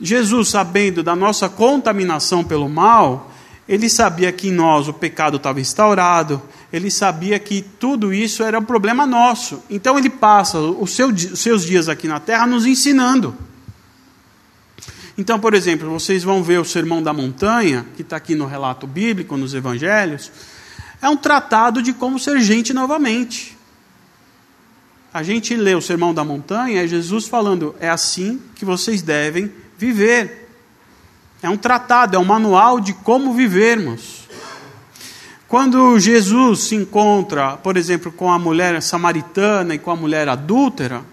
Jesus, 0.00 0.50
sabendo 0.50 1.02
da 1.02 1.16
nossa 1.16 1.48
contaminação 1.48 2.44
pelo 2.44 2.68
mal, 2.68 3.32
ele 3.68 3.90
sabia 3.90 4.30
que 4.30 4.50
em 4.50 4.52
nós 4.52 4.86
o 4.86 4.92
pecado 4.92 5.38
estava 5.38 5.60
instaurado, 5.60 6.40
ele 6.72 6.92
sabia 6.92 7.40
que 7.40 7.60
tudo 7.60 8.14
isso 8.14 8.44
era 8.44 8.56
um 8.56 8.64
problema 8.64 9.04
nosso. 9.04 9.60
Então 9.68 9.98
ele 9.98 10.08
passa 10.08 10.60
os 10.60 10.92
seus 10.94 11.64
dias 11.64 11.88
aqui 11.88 12.06
na 12.06 12.20
terra 12.20 12.46
nos 12.46 12.66
ensinando. 12.66 13.36
Então, 15.18 15.40
por 15.40 15.54
exemplo, 15.54 15.90
vocês 15.90 16.22
vão 16.22 16.40
ver 16.40 16.60
o 16.60 16.64
Sermão 16.64 17.02
da 17.02 17.12
Montanha, 17.12 17.84
que 17.96 18.02
está 18.02 18.14
aqui 18.14 18.36
no 18.36 18.46
relato 18.46 18.86
bíblico, 18.86 19.36
nos 19.36 19.54
evangelhos, 19.54 20.30
é 21.02 21.08
um 21.08 21.16
tratado 21.16 21.82
de 21.82 21.92
como 21.92 22.16
ser 22.16 22.40
gente 22.42 22.72
novamente. 22.72 23.54
A 25.14 25.22
gente 25.22 25.54
lê 25.54 25.76
o 25.76 25.80
Sermão 25.80 26.12
da 26.12 26.24
Montanha, 26.24 26.82
é 26.82 26.88
Jesus 26.88 27.28
falando, 27.28 27.72
é 27.78 27.88
assim 27.88 28.42
que 28.56 28.64
vocês 28.64 29.00
devem 29.00 29.48
viver. 29.78 30.50
É 31.40 31.48
um 31.48 31.56
tratado, 31.56 32.16
é 32.16 32.18
um 32.18 32.24
manual 32.24 32.80
de 32.80 32.92
como 32.92 33.32
vivermos. 33.32 34.28
Quando 35.46 35.96
Jesus 36.00 36.64
se 36.64 36.74
encontra, 36.74 37.56
por 37.56 37.76
exemplo, 37.76 38.10
com 38.10 38.32
a 38.32 38.40
mulher 38.40 38.82
samaritana 38.82 39.76
e 39.76 39.78
com 39.78 39.92
a 39.92 39.96
mulher 39.96 40.28
adúltera, 40.28 41.04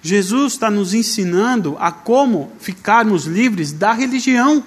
Jesus 0.00 0.52
está 0.52 0.70
nos 0.70 0.94
ensinando 0.94 1.76
a 1.80 1.90
como 1.90 2.52
ficarmos 2.60 3.24
livres 3.24 3.72
da 3.72 3.92
religião. 3.92 4.62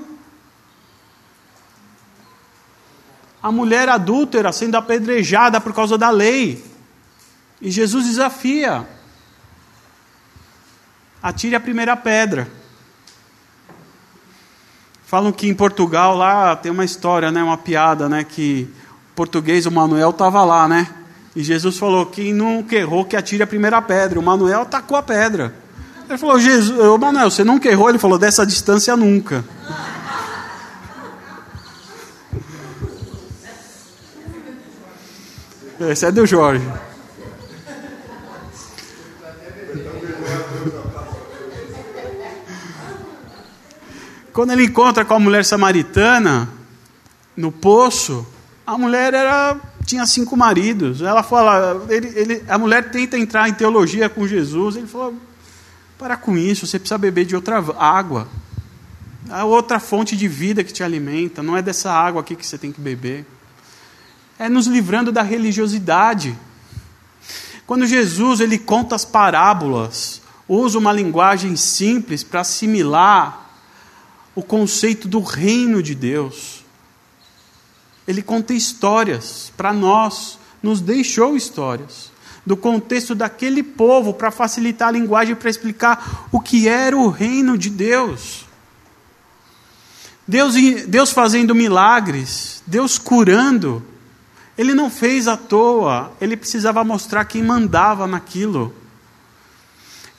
A 3.41 3.49
mulher 3.49 3.87
adúltera 3.87 4.51
sendo 4.51 4.75
apedrejada 4.75 5.61
por 5.61 5.73
causa 5.73 5.97
da 5.97 6.09
lei. 6.09 6.69
E 7.61 7.69
Jesus 7.69 8.05
desafia: 8.05 8.87
atire 11.21 11.55
a 11.55 11.59
primeira 11.59 11.95
pedra. 11.95 12.47
Falam 15.05 15.31
que 15.31 15.47
em 15.47 15.53
Portugal 15.53 16.15
lá 16.15 16.55
tem 16.55 16.71
uma 16.71 16.85
história, 16.85 17.31
né, 17.31 17.43
uma 17.43 17.57
piada, 17.57 18.07
né, 18.07 18.23
que 18.23 18.69
o 19.11 19.13
português, 19.13 19.65
o 19.65 19.71
Manuel, 19.71 20.11
estava 20.11 20.43
lá, 20.43 20.67
né? 20.67 20.87
E 21.35 21.43
Jesus 21.43 21.77
falou: 21.77 22.05
quem 22.05 22.33
nunca 22.33 22.75
errou, 22.75 23.05
que 23.05 23.15
atire 23.15 23.43
a 23.43 23.47
primeira 23.47 23.81
pedra. 23.81 24.19
O 24.19 24.23
Manuel 24.23 24.61
atacou 24.61 24.97
a 24.97 25.03
pedra. 25.03 25.53
Ele 26.09 26.17
falou: 26.17 26.39
Jesus, 26.39 26.77
ô 26.79 26.97
Manuel, 26.97 27.29
você 27.29 27.43
nunca 27.43 27.69
errou? 27.69 27.89
Ele 27.89 27.99
falou: 27.99 28.17
dessa 28.17 28.45
distância 28.45 28.95
nunca. 28.97 29.45
Esse 35.79 36.05
é 36.05 36.11
do 36.11 36.25
Jorge. 36.25 36.65
Quando 44.33 44.51
ele 44.51 44.65
encontra 44.65 45.03
com 45.03 45.13
a 45.13 45.19
mulher 45.19 45.43
samaritana 45.43 46.49
no 47.35 47.51
poço, 47.51 48.25
a 48.65 48.77
mulher 48.77 49.13
era 49.13 49.59
tinha 49.85 50.05
cinco 50.05 50.37
maridos. 50.37 51.01
Ela 51.01 51.21
fala, 51.21 51.85
ele, 51.89 52.07
ele, 52.15 52.43
a 52.47 52.57
mulher 52.57 52.91
tenta 52.91 53.17
entrar 53.17 53.49
em 53.49 53.53
teologia 53.53 54.07
com 54.07 54.25
Jesus. 54.25 54.77
Ele 54.77 54.87
falou: 54.87 55.15
para 55.97 56.15
com 56.15 56.37
isso, 56.37 56.65
você 56.65 56.79
precisa 56.79 56.97
beber 56.97 57.25
de 57.25 57.35
outra 57.35 57.57
água. 57.77 58.27
Há 59.29 59.43
outra 59.43 59.79
fonte 59.79 60.15
de 60.15 60.27
vida 60.27 60.63
que 60.63 60.73
te 60.73 60.83
alimenta, 60.83 61.43
não 61.43 61.55
é 61.55 61.61
dessa 61.61 61.91
água 61.91 62.21
aqui 62.21 62.35
que 62.35 62.45
você 62.45 62.57
tem 62.57 62.71
que 62.71 62.81
beber. 62.81 63.25
É 64.39 64.49
nos 64.49 64.65
livrando 64.65 65.11
da 65.11 65.21
religiosidade. 65.21 66.37
Quando 67.67 67.85
Jesus 67.85 68.39
ele 68.39 68.57
conta 68.57 68.95
as 68.95 69.05
parábolas, 69.05 70.21
usa 70.47 70.77
uma 70.79 70.91
linguagem 70.91 71.55
simples 71.55 72.23
para 72.23 72.41
assimilar 72.41 73.50
o 74.35 74.41
conceito 74.41 75.07
do 75.07 75.19
reino 75.19 75.81
de 75.81 75.95
Deus. 75.95 76.63
Ele 78.07 78.21
conta 78.21 78.53
histórias 78.53 79.51
para 79.55 79.73
nós, 79.73 80.37
nos 80.61 80.81
deixou 80.81 81.35
histórias 81.35 82.11
do 82.45 82.57
contexto 82.57 83.13
daquele 83.13 83.61
povo 83.61 84.13
para 84.13 84.31
facilitar 84.31 84.89
a 84.89 84.91
linguagem 84.91 85.35
para 85.35 85.49
explicar 85.49 86.27
o 86.31 86.39
que 86.39 86.67
era 86.67 86.97
o 86.97 87.09
reino 87.09 87.57
de 87.57 87.69
Deus. 87.69 88.45
Deus, 90.27 90.55
Deus 90.87 91.11
fazendo 91.11 91.53
milagres, 91.53 92.63
Deus 92.65 92.97
curando. 92.97 93.83
Ele 94.57 94.73
não 94.73 94.89
fez 94.89 95.27
à 95.27 95.37
toa, 95.37 96.11
ele 96.19 96.37
precisava 96.37 96.83
mostrar 96.83 97.25
quem 97.25 97.43
mandava 97.43 98.07
naquilo. 98.07 98.73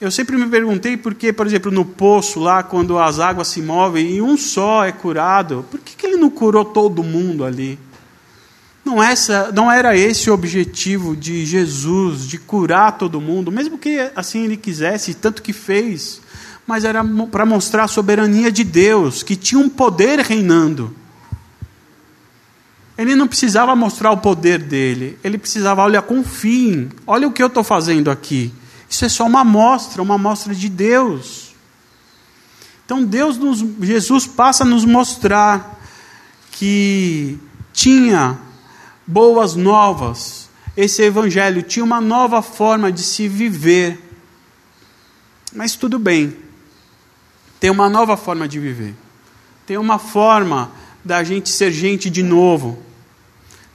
Eu 0.03 0.11
sempre 0.11 0.35
me 0.35 0.45
perguntei 0.47 0.97
por 0.97 1.13
que, 1.13 1.31
por 1.31 1.47
exemplo, 1.47 1.71
no 1.71 1.85
poço 1.85 2.37
lá, 2.37 2.61
quando 2.61 2.99
as 2.99 3.21
águas 3.21 3.47
se 3.47 3.61
movem 3.61 4.15
e 4.15 4.21
um 4.21 4.35
só 4.35 4.83
é 4.83 4.91
curado, 4.91 5.65
por 5.71 5.79
que, 5.79 5.95
que 5.95 6.05
ele 6.05 6.17
não 6.17 6.29
curou 6.29 6.65
todo 6.65 7.01
mundo 7.01 7.45
ali? 7.45 7.79
Não, 8.83 9.01
essa, 9.01 9.49
não 9.53 9.71
era 9.71 9.95
esse 9.95 10.29
o 10.29 10.33
objetivo 10.33 11.15
de 11.15 11.45
Jesus, 11.45 12.27
de 12.27 12.37
curar 12.37 12.97
todo 12.97 13.21
mundo, 13.21 13.49
mesmo 13.49 13.77
que 13.77 14.11
assim 14.13 14.43
ele 14.43 14.57
quisesse, 14.57 15.13
tanto 15.13 15.41
que 15.41 15.53
fez, 15.53 16.19
mas 16.67 16.83
era 16.83 17.01
para 17.31 17.45
mostrar 17.45 17.85
a 17.85 17.87
soberania 17.87 18.51
de 18.51 18.65
Deus, 18.65 19.23
que 19.23 19.37
tinha 19.37 19.61
um 19.61 19.69
poder 19.69 20.19
reinando. 20.19 20.93
Ele 22.97 23.15
não 23.15 23.25
precisava 23.25 23.73
mostrar 23.73 24.11
o 24.11 24.17
poder 24.17 24.59
dele, 24.59 25.17
ele 25.23 25.37
precisava, 25.37 25.81
olha, 25.81 26.01
confiem, 26.01 26.89
olha 27.07 27.25
o 27.25 27.31
que 27.31 27.41
eu 27.41 27.47
estou 27.47 27.63
fazendo 27.63 28.11
aqui. 28.11 28.51
Isso 28.93 29.05
é 29.05 29.09
só 29.09 29.25
uma 29.25 29.39
amostra, 29.39 30.03
uma 30.03 30.13
amostra 30.13 30.53
de 30.53 30.69
Deus. 30.69 31.55
Então 32.85 33.03
Deus 33.03 33.39
nos, 33.39 33.65
Jesus 33.81 34.27
passa 34.27 34.63
a 34.63 34.67
nos 34.67 34.85
mostrar 34.85 35.81
que 36.51 37.39
tinha 37.73 38.37
boas 39.07 39.55
novas. 39.55 40.47
Esse 40.77 41.01
evangelho 41.01 41.63
tinha 41.63 41.83
uma 41.83 41.99
nova 41.99 42.43
forma 42.43 42.91
de 42.91 43.01
se 43.01 43.27
viver. 43.27 43.99
Mas 45.51 45.75
tudo 45.75 45.97
bem. 45.97 46.37
Tem 47.59 47.71
uma 47.71 47.89
nova 47.89 48.15
forma 48.15 48.47
de 48.47 48.59
viver. 48.59 48.93
Tem 49.65 49.75
uma 49.75 49.97
forma 49.97 50.71
da 51.03 51.23
gente 51.23 51.49
ser 51.49 51.71
gente 51.71 52.11
de 52.11 52.21
novo. 52.21 52.77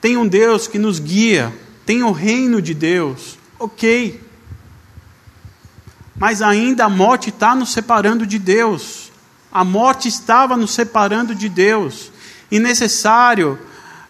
Tem 0.00 0.16
um 0.16 0.28
Deus 0.28 0.68
que 0.68 0.78
nos 0.78 1.00
guia. 1.00 1.52
Tem 1.84 2.04
o 2.04 2.12
reino 2.12 2.62
de 2.62 2.72
Deus. 2.72 3.36
Ok. 3.58 4.27
Mas 6.18 6.42
ainda 6.42 6.84
a 6.84 6.88
morte 6.88 7.30
está 7.30 7.54
nos 7.54 7.72
separando 7.72 8.26
de 8.26 8.38
Deus. 8.38 9.12
A 9.52 9.64
morte 9.64 10.08
estava 10.08 10.56
nos 10.56 10.72
separando 10.72 11.34
de 11.34 11.48
Deus. 11.48 12.10
E 12.50 12.58
necessário 12.58 13.58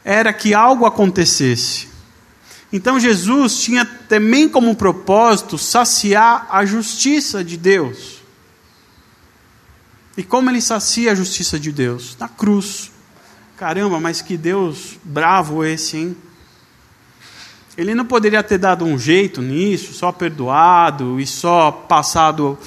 era 0.05 0.33
que 0.33 0.55
algo 0.55 0.87
acontecesse. 0.87 1.89
Então 2.73 2.99
Jesus 2.99 3.61
tinha 3.61 3.85
também 3.85 4.49
como 4.49 4.75
propósito 4.75 5.57
saciar 5.59 6.47
a 6.51 6.65
justiça 6.65 7.43
de 7.43 7.57
Deus. 7.57 8.19
E 10.17 10.23
como 10.23 10.51
ele 10.51 10.61
sacia 10.61 11.13
a 11.13 11.15
justiça 11.15 11.59
de 11.59 11.71
Deus? 11.71 12.17
Na 12.19 12.29
cruz. 12.29 12.91
Caramba, 13.57 14.01
mas 14.01 14.21
que 14.21 14.37
Deus 14.37 14.99
bravo 15.05 15.65
esse, 15.65 15.97
hein? 15.97 16.17
Ele 17.79 17.95
não 17.95 18.05
poderia 18.05 18.43
ter 18.43 18.59
dado 18.59 18.85
um 18.85 18.99
jeito 18.99 19.41
nisso, 19.41 19.95
só 19.95 20.13
perdoado 20.13 21.19
e 21.19 21.27
só 21.27 21.71
passado, 21.71 22.59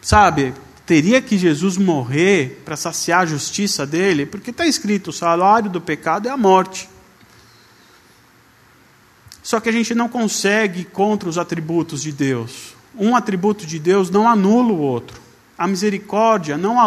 sabe? 0.00 0.54
teria 0.90 1.22
que 1.22 1.38
Jesus 1.38 1.76
morrer 1.76 2.62
para 2.64 2.74
saciar 2.74 3.20
a 3.20 3.26
justiça 3.26 3.86
dele, 3.86 4.26
porque 4.26 4.50
está 4.50 4.66
escrito: 4.66 5.10
o 5.10 5.12
salário 5.12 5.70
do 5.70 5.80
pecado 5.80 6.26
é 6.26 6.32
a 6.32 6.36
morte. 6.36 6.88
Só 9.40 9.60
que 9.60 9.68
a 9.68 9.72
gente 9.72 9.94
não 9.94 10.08
consegue 10.08 10.82
contra 10.84 11.28
os 11.28 11.38
atributos 11.38 12.02
de 12.02 12.10
Deus. 12.10 12.74
Um 12.98 13.14
atributo 13.14 13.64
de 13.64 13.78
Deus 13.78 14.10
não 14.10 14.28
anula 14.28 14.72
o 14.72 14.80
outro. 14.80 15.20
A 15.56 15.68
misericórdia 15.68 16.58
não 16.58 16.80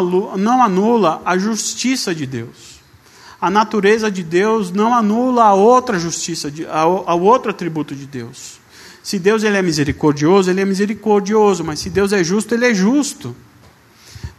anula 0.61 1.21
a 1.23 1.37
justiça 1.37 2.13
de 2.13 2.25
Deus. 2.25 2.72
A 3.43 3.49
natureza 3.49 4.09
de 4.09 4.23
Deus 4.23 4.71
não 4.71 4.93
anula 4.93 5.43
a 5.43 5.53
outra 5.53 5.99
justiça, 5.99 6.49
ao 6.71 7.19
outro 7.19 7.51
atributo 7.51 7.93
de 7.93 8.05
Deus. 8.05 8.57
Se 9.03 9.19
Deus 9.19 9.43
ele 9.43 9.57
é 9.57 9.61
misericordioso, 9.61 10.49
ele 10.49 10.61
é 10.61 10.65
misericordioso, 10.65 11.61
mas 11.61 11.79
se 11.79 11.89
Deus 11.89 12.13
é 12.13 12.23
justo, 12.23 12.55
ele 12.55 12.65
é 12.65 12.73
justo. 12.73 13.35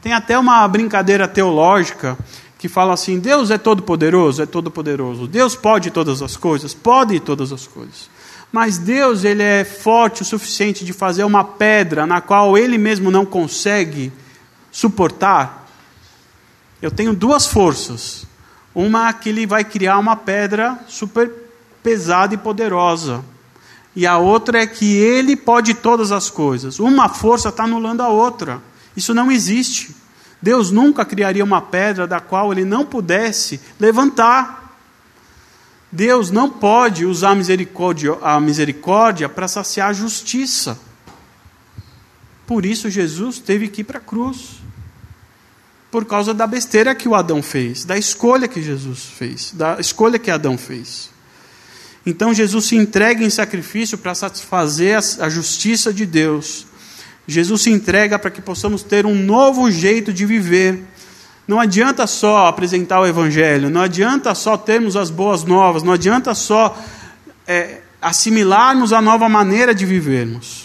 Tem 0.00 0.14
até 0.14 0.38
uma 0.38 0.66
brincadeira 0.66 1.28
teológica 1.28 2.16
que 2.58 2.66
fala 2.66 2.94
assim: 2.94 3.18
Deus 3.18 3.50
é 3.50 3.58
todo-poderoso, 3.58 4.40
é 4.40 4.46
todo-poderoso. 4.46 5.26
Deus 5.26 5.54
pode 5.54 5.90
todas 5.90 6.22
as 6.22 6.34
coisas, 6.34 6.72
pode 6.72 7.20
todas 7.20 7.52
as 7.52 7.66
coisas. 7.66 8.08
Mas 8.50 8.78
Deus 8.78 9.22
ele 9.22 9.42
é 9.42 9.64
forte 9.64 10.22
o 10.22 10.24
suficiente 10.24 10.82
de 10.82 10.94
fazer 10.94 11.24
uma 11.24 11.44
pedra 11.44 12.06
na 12.06 12.22
qual 12.22 12.56
ele 12.56 12.78
mesmo 12.78 13.10
não 13.10 13.26
consegue 13.26 14.10
suportar. 14.72 15.68
Eu 16.80 16.90
tenho 16.90 17.12
duas 17.12 17.46
forças. 17.46 18.32
Uma 18.74 19.12
que 19.12 19.28
ele 19.28 19.46
vai 19.46 19.64
criar 19.64 19.98
uma 19.98 20.16
pedra 20.16 20.78
super 20.88 21.30
pesada 21.82 22.34
e 22.34 22.38
poderosa. 22.38 23.24
E 23.94 24.06
a 24.06 24.18
outra 24.18 24.62
é 24.62 24.66
que 24.66 24.96
ele 24.96 25.36
pode 25.36 25.74
todas 25.74 26.10
as 26.10 26.28
coisas. 26.28 26.80
Uma 26.80 27.08
força 27.08 27.50
está 27.50 27.64
anulando 27.64 28.00
a 28.00 28.08
outra. 28.08 28.60
Isso 28.96 29.14
não 29.14 29.30
existe. 29.30 29.94
Deus 30.42 30.70
nunca 30.70 31.04
criaria 31.04 31.44
uma 31.44 31.62
pedra 31.62 32.06
da 32.06 32.20
qual 32.20 32.52
ele 32.52 32.64
não 32.64 32.84
pudesse 32.84 33.60
levantar. 33.78 34.76
Deus 35.92 36.30
não 36.32 36.50
pode 36.50 37.06
usar 37.06 37.30
a 37.30 38.40
misericórdia, 38.40 39.28
para 39.28 39.46
saciar 39.46 39.90
a 39.90 39.92
justiça. 39.92 40.76
Por 42.46 42.66
isso 42.66 42.90
Jesus 42.90 43.38
teve 43.38 43.68
que 43.68 43.82
ir 43.82 43.84
para 43.84 43.98
a 43.98 44.02
cruz. 44.02 44.63
Por 45.94 46.04
causa 46.04 46.34
da 46.34 46.46
besteira 46.46 46.94
que 46.94 47.08
o 47.08 47.14
Adão 47.14 47.40
fez, 47.40 47.84
da 47.84 47.96
escolha 47.96 48.48
que 48.48 48.60
Jesus 48.60 49.04
fez, 49.04 49.52
da 49.54 49.78
escolha 49.78 50.18
que 50.18 50.30
Adão 50.30 50.58
fez. 50.58 51.08
Então 52.04 52.34
Jesus 52.34 52.64
se 52.64 52.74
entrega 52.76 53.22
em 53.22 53.30
sacrifício 53.30 53.96
para 53.96 54.14
satisfazer 54.14 54.98
a 55.20 55.28
justiça 55.28 55.92
de 55.92 56.04
Deus 56.04 56.66
Jesus 57.26 57.62
se 57.62 57.70
entrega 57.70 58.18
para 58.18 58.30
que 58.30 58.42
possamos 58.42 58.82
ter 58.82 59.06
um 59.06 59.14
novo 59.14 59.70
jeito 59.70 60.12
de 60.12 60.26
viver. 60.26 60.82
Não 61.48 61.58
adianta 61.58 62.06
só 62.06 62.46
apresentar 62.46 63.00
o 63.00 63.06
Evangelho, 63.06 63.70
não 63.70 63.80
adianta 63.80 64.34
só 64.34 64.56
termos 64.56 64.96
as 64.96 65.10
boas 65.10 65.44
novas, 65.44 65.82
não 65.82 65.92
adianta 65.92 66.34
só 66.34 66.76
é, 67.46 67.80
assimilarmos 68.00 68.92
a 68.92 69.00
nova 69.00 69.28
maneira 69.28 69.74
de 69.74 69.84
vivermos. 69.84 70.63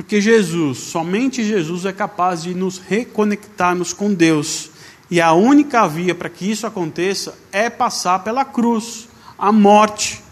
Porque 0.00 0.18
Jesus, 0.18 0.78
somente 0.78 1.44
Jesus 1.44 1.84
é 1.84 1.92
capaz 1.92 2.42
de 2.42 2.54
nos 2.54 2.78
reconectarmos 2.78 3.92
com 3.92 4.14
Deus. 4.14 4.70
E 5.10 5.20
a 5.20 5.34
única 5.34 5.86
via 5.86 6.14
para 6.14 6.30
que 6.30 6.50
isso 6.50 6.66
aconteça 6.66 7.38
é 7.52 7.68
passar 7.68 8.20
pela 8.20 8.42
cruz, 8.42 9.10
a 9.38 9.52
morte. 9.52 10.22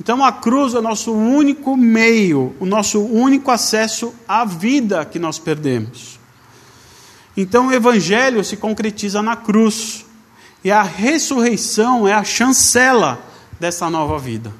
Então 0.00 0.24
a 0.24 0.32
cruz 0.32 0.74
é 0.74 0.80
o 0.80 0.82
nosso 0.82 1.12
único 1.12 1.76
meio, 1.76 2.56
o 2.58 2.66
nosso 2.66 3.00
único 3.00 3.52
acesso 3.52 4.12
à 4.26 4.44
vida 4.44 5.04
que 5.04 5.20
nós 5.20 5.38
perdemos. 5.38 6.18
Então 7.36 7.68
o 7.68 7.72
evangelho 7.72 8.42
se 8.42 8.56
concretiza 8.56 9.22
na 9.22 9.36
cruz. 9.36 10.04
E 10.64 10.72
a 10.72 10.82
ressurreição 10.82 12.08
é 12.08 12.14
a 12.14 12.24
chancela 12.24 13.24
dessa 13.60 13.88
nova 13.88 14.18
vida. 14.18 14.52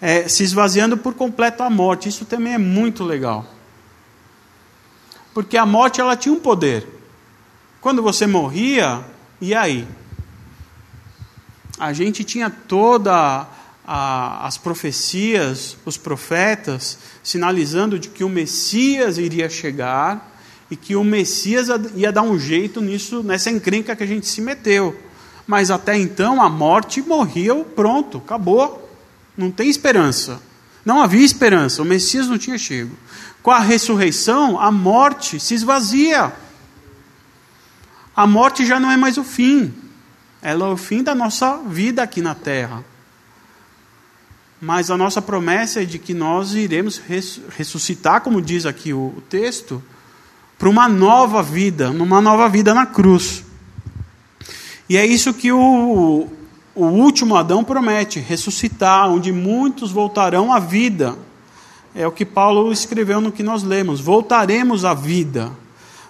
É, 0.00 0.28
se 0.28 0.42
esvaziando 0.42 0.96
por 0.96 1.14
completo 1.14 1.62
a 1.62 1.70
morte. 1.70 2.08
Isso 2.08 2.24
também 2.24 2.54
é 2.54 2.58
muito 2.58 3.02
legal. 3.02 3.46
Porque 5.32 5.56
a 5.56 5.66
morte 5.66 6.00
ela 6.00 6.16
tinha 6.16 6.34
um 6.34 6.40
poder. 6.40 6.86
Quando 7.80 8.02
você 8.02 8.26
morria, 8.26 9.04
e 9.40 9.54
aí? 9.54 9.86
A 11.78 11.92
gente 11.92 12.24
tinha 12.24 12.48
toda 12.48 13.46
a, 13.86 14.46
as 14.46 14.58
profecias, 14.58 15.76
os 15.84 15.96
profetas, 15.96 16.98
sinalizando 17.22 17.98
de 17.98 18.08
que 18.08 18.24
o 18.24 18.28
Messias 18.28 19.18
iria 19.18 19.48
chegar 19.48 20.36
e 20.70 20.76
que 20.76 20.96
o 20.96 21.04
Messias 21.04 21.68
ia 21.94 22.10
dar 22.10 22.22
um 22.22 22.38
jeito 22.38 22.80
nisso, 22.80 23.22
nessa 23.22 23.50
encrenca 23.50 23.94
que 23.94 24.02
a 24.02 24.06
gente 24.06 24.26
se 24.26 24.40
meteu. 24.40 24.98
Mas 25.46 25.70
até 25.70 25.96
então 25.96 26.42
a 26.42 26.48
morte 26.48 27.00
morria, 27.00 27.54
pronto, 27.54 28.18
acabou. 28.18 28.85
Não 29.36 29.50
tem 29.50 29.68
esperança. 29.68 30.40
Não 30.84 31.02
havia 31.02 31.24
esperança, 31.24 31.82
o 31.82 31.84
Messias 31.84 32.28
não 32.28 32.38
tinha 32.38 32.56
chego. 32.56 32.96
Com 33.42 33.50
a 33.50 33.58
ressurreição, 33.58 34.58
a 34.60 34.70
morte 34.70 35.40
se 35.40 35.54
esvazia. 35.54 36.32
A 38.14 38.26
morte 38.26 38.64
já 38.64 38.78
não 38.78 38.90
é 38.90 38.96
mais 38.96 39.18
o 39.18 39.24
fim. 39.24 39.74
Ela 40.40 40.66
é 40.66 40.70
o 40.70 40.76
fim 40.76 41.02
da 41.02 41.14
nossa 41.14 41.58
vida 41.66 42.02
aqui 42.02 42.22
na 42.22 42.34
terra. 42.34 42.84
Mas 44.60 44.90
a 44.90 44.96
nossa 44.96 45.20
promessa 45.20 45.82
é 45.82 45.84
de 45.84 45.98
que 45.98 46.14
nós 46.14 46.54
iremos 46.54 47.00
ressuscitar, 47.56 48.20
como 48.20 48.40
diz 48.40 48.64
aqui 48.64 48.92
o 48.92 49.22
texto, 49.28 49.82
para 50.58 50.68
uma 50.68 50.88
nova 50.88 51.42
vida, 51.42 51.90
numa 51.90 52.20
nova 52.20 52.48
vida 52.48 52.72
na 52.72 52.86
cruz. 52.86 53.44
E 54.88 54.96
é 54.96 55.04
isso 55.04 55.34
que 55.34 55.52
o, 55.52 56.28
o 56.76 56.84
último 56.84 57.34
Adão 57.34 57.64
promete: 57.64 58.20
ressuscitar, 58.20 59.08
onde 59.08 59.32
muitos 59.32 59.90
voltarão 59.90 60.52
à 60.52 60.60
vida. 60.60 61.16
É 61.94 62.06
o 62.06 62.12
que 62.12 62.26
Paulo 62.26 62.70
escreveu 62.70 63.20
no 63.20 63.32
que 63.32 63.42
nós 63.42 63.62
lemos: 63.62 63.98
voltaremos 63.98 64.84
à 64.84 64.92
vida. 64.92 65.50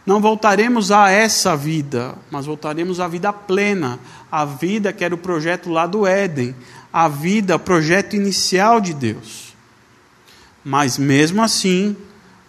Não 0.04 0.20
voltaremos 0.20 0.92
a 0.92 1.10
essa 1.10 1.56
vida, 1.56 2.14
mas 2.30 2.46
voltaremos 2.46 3.00
à 3.00 3.08
vida 3.08 3.32
plena, 3.32 3.98
a 4.30 4.44
vida 4.44 4.92
que 4.92 5.04
era 5.04 5.14
o 5.14 5.18
projeto 5.18 5.70
lá 5.70 5.84
do 5.84 6.06
Éden, 6.06 6.54
a 6.92 7.08
vida, 7.08 7.56
o 7.56 7.60
projeto 7.60 8.14
inicial 8.14 8.80
de 8.80 8.94
Deus. 8.94 9.54
Mas 10.64 10.96
mesmo 10.96 11.42
assim, 11.42 11.96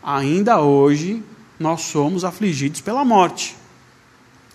ainda 0.04 0.60
hoje, 0.60 1.24
nós 1.60 1.82
somos 1.82 2.24
afligidos 2.24 2.82
pela 2.82 3.04
morte. 3.04 3.56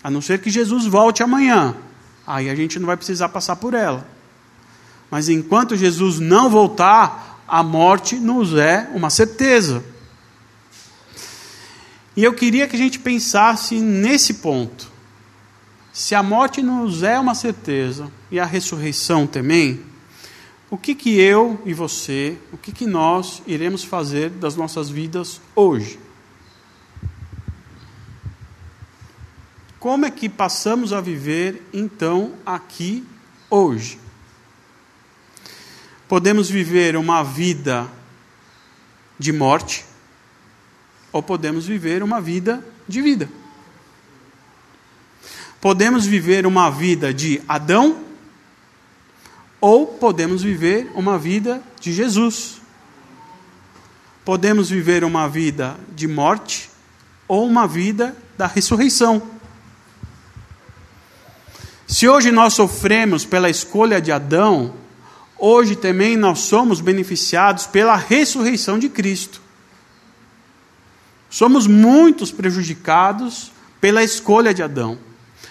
A 0.01 0.09
não 0.09 0.21
ser 0.21 0.39
que 0.39 0.49
Jesus 0.49 0.85
volte 0.85 1.23
amanhã. 1.23 1.75
Aí 2.25 2.49
a 2.49 2.55
gente 2.55 2.79
não 2.79 2.87
vai 2.87 2.97
precisar 2.97 3.29
passar 3.29 3.55
por 3.57 3.73
ela. 3.73 4.07
Mas 5.11 5.29
enquanto 5.29 5.75
Jesus 5.75 6.19
não 6.19 6.49
voltar, 6.49 7.43
a 7.47 7.61
morte 7.61 8.15
nos 8.15 8.53
é 8.55 8.89
uma 8.93 9.09
certeza. 9.09 9.83
E 12.15 12.23
eu 12.23 12.33
queria 12.33 12.67
que 12.67 12.75
a 12.75 12.79
gente 12.79 12.99
pensasse 12.99 13.79
nesse 13.79 14.35
ponto. 14.35 14.91
Se 15.91 16.15
a 16.15 16.23
morte 16.23 16.61
nos 16.61 17.03
é 17.03 17.19
uma 17.19 17.35
certeza 17.35 18.11
e 18.31 18.39
a 18.39 18.45
ressurreição 18.45 19.27
também, 19.27 19.81
o 20.69 20.77
que 20.77 20.95
que 20.95 21.19
eu 21.19 21.61
e 21.65 21.73
você, 21.73 22.35
o 22.51 22.57
que 22.57 22.71
que 22.71 22.87
nós 22.87 23.43
iremos 23.45 23.83
fazer 23.83 24.31
das 24.31 24.55
nossas 24.55 24.89
vidas 24.89 25.39
hoje? 25.55 25.99
Como 29.83 30.05
é 30.05 30.09
que 30.09 30.29
passamos 30.29 30.93
a 30.93 31.01
viver 31.01 31.61
então 31.73 32.35
aqui 32.45 33.05
hoje? 33.49 33.99
Podemos 36.07 36.49
viver 36.49 36.95
uma 36.95 37.21
vida 37.21 37.91
de 39.19 39.33
morte 39.33 39.83
ou 41.11 41.21
podemos 41.21 41.65
viver 41.65 42.01
uma 42.01 42.21
vida 42.21 42.65
de 42.87 43.01
vida. 43.01 43.29
Podemos 45.59 46.05
viver 46.05 46.47
uma 46.47 46.69
vida 46.69 47.13
de 47.13 47.41
Adão 47.45 48.05
ou 49.59 49.85
podemos 49.85 50.41
viver 50.41 50.89
uma 50.95 51.19
vida 51.19 51.61
de 51.81 51.91
Jesus. 51.91 52.61
Podemos 54.23 54.69
viver 54.69 55.03
uma 55.03 55.27
vida 55.27 55.77
de 55.93 56.07
morte 56.07 56.69
ou 57.27 57.45
uma 57.45 57.67
vida 57.67 58.15
da 58.37 58.47
ressurreição. 58.47 59.32
Se 61.87 62.07
hoje 62.07 62.31
nós 62.31 62.53
sofremos 62.53 63.25
pela 63.25 63.49
escolha 63.49 64.01
de 64.01 64.11
Adão, 64.11 64.73
hoje 65.37 65.75
também 65.75 66.17
nós 66.17 66.39
somos 66.39 66.79
beneficiados 66.79 67.67
pela 67.67 67.95
ressurreição 67.95 68.79
de 68.79 68.89
Cristo. 68.89 69.41
Somos 71.29 71.67
muitos 71.67 72.31
prejudicados 72.31 73.51
pela 73.81 74.03
escolha 74.03 74.53
de 74.53 74.63
Adão, 74.63 74.97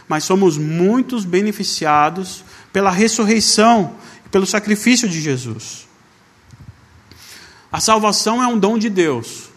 mas 0.09 0.25
somos 0.25 0.57
muitos 0.57 1.25
beneficiados 1.25 2.45
pela 2.73 2.91
ressurreição 2.91 3.95
e 4.25 4.29
pelo 4.29 4.47
sacrifício 4.47 5.09
de 5.09 5.21
Jesus. 5.21 5.87
A 7.71 7.81
salvação 7.81 8.43
é 8.43 8.47
um 8.47 8.59
dom 8.59 8.79
de 8.79 8.89
Deus, 8.89 9.51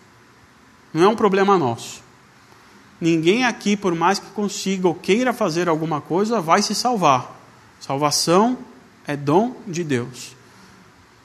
não 0.93 1.03
é 1.03 1.07
um 1.07 1.15
problema 1.15 1.57
nosso. 1.57 2.05
Ninguém 2.99 3.43
aqui, 3.43 3.75
por 3.75 3.93
mais 3.93 4.19
que 4.19 4.27
consiga 4.27 4.88
ou 4.88 4.95
queira 4.95 5.34
fazer 5.34 5.67
alguma 5.67 5.99
coisa, 5.99 6.39
vai 6.39 6.62
se 6.62 6.73
salvar. 6.73 7.36
Salvação 7.79 8.58
é 9.05 9.15
dom 9.17 9.55
de 9.67 9.84
Deus. 9.84 10.36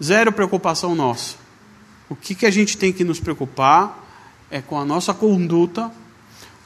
Zero 0.03 0.33
preocupação 0.33 0.95
nossa. 0.95 1.37
O 2.09 2.17
que, 2.17 2.35
que 2.35 2.47
a 2.47 2.51
gente 2.51 2.77
tem 2.77 2.93
que 2.93 3.05
nos 3.05 3.21
preocupar 3.21 4.05
é 4.51 4.61
com 4.61 4.79
a 4.79 4.85
nossa 4.85 5.15
conduta, 5.15 5.93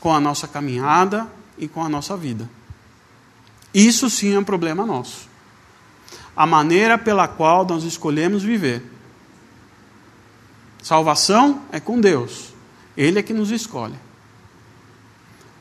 com 0.01 0.13
a 0.13 0.19
nossa 0.19 0.49
caminhada 0.49 1.29
e 1.59 1.69
com 1.69 1.85
a 1.85 1.89
nossa 1.89 2.17
vida. 2.17 2.49
Isso 3.75 4.09
sim 4.09 4.33
é 4.35 4.39
um 4.39 4.45
problema 4.45 4.87
nosso. 4.87 5.29
A 6.35 6.47
maneira 6.47 6.97
pela 6.97 7.29
qual 7.29 7.67
nós 7.67 7.85
escolhemos 7.85 8.43
viver. 8.43 8.83
Salvação 10.83 11.63
é 11.71 11.79
com 11.79 12.01
Deus. 12.01 12.55
Ele 12.97 13.19
é 13.19 13.23
que 13.23 13.35
nos 13.35 13.51
escolhe 13.51 13.95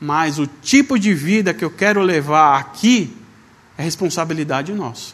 mas 0.06 0.38
o 0.38 0.46
tipo 0.46 1.00
de 1.00 1.14
vida 1.14 1.54
que 1.54 1.64
eu 1.64 1.72
quero 1.72 2.02
levar 2.02 2.60
aqui 2.60 3.16
é 3.78 3.84
responsabilidade 3.84 4.74
nossa. 4.74 5.14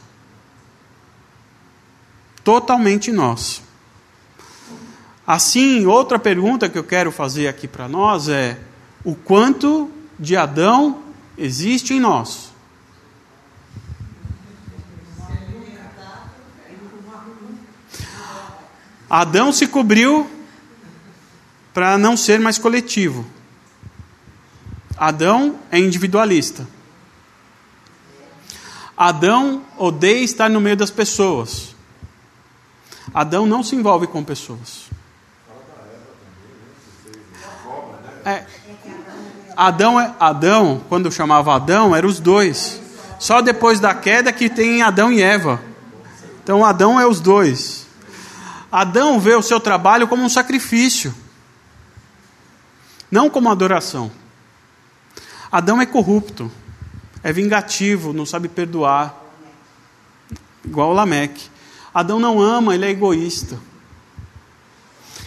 Totalmente 2.44 3.12
nossa. 3.12 3.62
Assim, 5.28 5.86
outra 5.86 6.18
pergunta 6.18 6.68
que 6.68 6.76
eu 6.76 6.84
quero 6.84 7.12
fazer 7.12 7.48
aqui 7.48 7.68
para 7.68 7.88
nós 7.88 8.30
é: 8.30 8.60
o 9.04 9.14
quanto 9.14 9.92
de 10.18 10.36
Adão 10.36 11.04
existe 11.38 11.94
em 11.94 12.00
nós? 12.00 12.52
Adão 19.08 19.52
se 19.52 19.68
cobriu 19.68 20.28
para 21.76 21.96
não 21.96 22.18
ser 22.18 22.40
mais 22.40 22.58
coletivo. 22.58 23.24
Adão 25.00 25.58
é 25.72 25.80
individualista. 25.80 26.68
Adão 28.98 29.64
odeia 29.78 30.26
estar 30.26 30.50
no 30.50 30.60
meio 30.60 30.76
das 30.76 30.92
pessoas. 30.92 31.74
Adão 33.14 33.46
não 33.46 33.64
se 33.64 33.78
envolve 33.78 34.08
com 34.08 34.22
pessoas. 34.26 34.90
É, 38.26 38.46
Adão, 39.56 40.00
é, 40.00 40.14
Adão, 40.20 40.82
quando 40.90 41.10
chamava 41.10 41.56
Adão, 41.56 41.96
eram 41.96 42.10
os 42.10 42.20
dois. 42.20 42.82
Só 43.18 43.42
depois 43.42 43.80
da 43.80 43.94
queda 43.94 44.34
que 44.34 44.50
tem 44.50 44.82
Adão 44.82 45.10
e 45.10 45.22
Eva. 45.22 45.62
Então 46.44 46.66
Adão 46.66 47.00
é 47.00 47.08
os 47.08 47.22
dois. 47.22 47.88
Adão 48.70 49.18
vê 49.18 49.34
o 49.34 49.42
seu 49.42 49.62
trabalho 49.62 50.10
como 50.10 50.24
um 50.24 50.30
sacrifício, 50.30 51.16
não 53.10 53.30
como 53.30 53.50
adoração. 53.50 54.12
Adão 55.52 55.82
é 55.82 55.86
corrupto, 55.86 56.52
é 57.24 57.34
vingativo, 57.34 58.14
não 58.14 58.26
sabe 58.26 58.48
perdoar, 58.48 59.16
igual 60.64 60.92
o 60.92 60.94
Lameque. 60.94 61.50
Adão 61.94 62.20
não 62.20 62.40
ama, 62.40 62.76
ele 62.76 62.86
é 62.86 62.90
egoísta. 62.90 63.60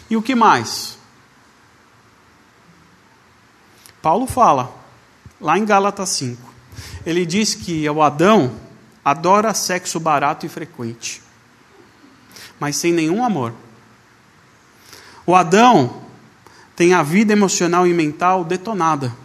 E 0.09 0.17
o 0.17 0.23
que 0.23 0.35
mais? 0.35 0.97
Paulo 4.01 4.27
fala, 4.27 4.73
lá 5.41 5.59
em 5.59 5.65
Gálatas 5.65 6.11
5, 6.11 6.41
ele 7.05 7.27
diz 7.27 7.55
que 7.55 7.89
o 7.89 8.03
Adão 8.03 8.53
adora 9.05 9.53
sexo 9.55 9.99
barato 9.99 10.47
e 10.47 10.49
frequente, 10.49 11.23
mas 12.61 12.77
sem 12.77 12.93
nenhum 12.93 13.25
amor. 13.25 13.53
O 15.27 15.35
Adão 15.35 16.03
tem 16.77 16.95
a 16.95 17.03
vida 17.03 17.33
emocional 17.33 17.87
e 17.87 17.93
mental 17.93 18.45
detonada. 18.45 19.22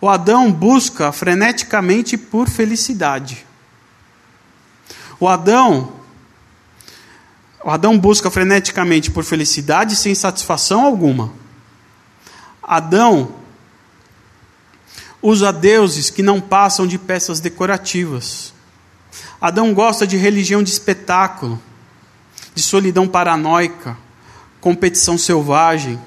O 0.00 0.08
Adão 0.08 0.50
busca 0.50 1.12
freneticamente 1.12 2.16
por 2.16 2.48
felicidade. 2.48 3.46
O 5.18 5.28
Adão 5.28 6.00
o 7.62 7.68
Adão 7.68 7.98
busca 7.98 8.30
freneticamente 8.30 9.10
por 9.10 9.22
felicidade 9.22 9.94
sem 9.94 10.14
satisfação 10.14 10.82
alguma. 10.82 11.30
Adão 12.62 13.34
usa 15.20 15.52
deuses 15.52 16.08
que 16.08 16.22
não 16.22 16.40
passam 16.40 16.86
de 16.86 16.98
peças 16.98 17.38
decorativas. 17.38 18.54
Adão 19.38 19.74
gosta 19.74 20.06
de 20.06 20.16
religião 20.16 20.62
de 20.62 20.70
espetáculo, 20.70 21.60
de 22.54 22.62
solidão 22.62 23.06
paranoica, 23.06 23.96
competição 24.58 25.18
selvagem, 25.18 26.00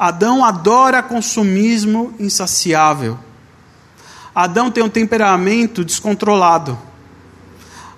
Adão 0.00 0.42
adora 0.42 1.02
consumismo 1.02 2.14
insaciável. 2.18 3.18
Adão 4.34 4.70
tem 4.70 4.82
um 4.82 4.88
temperamento 4.88 5.84
descontrolado. 5.84 6.78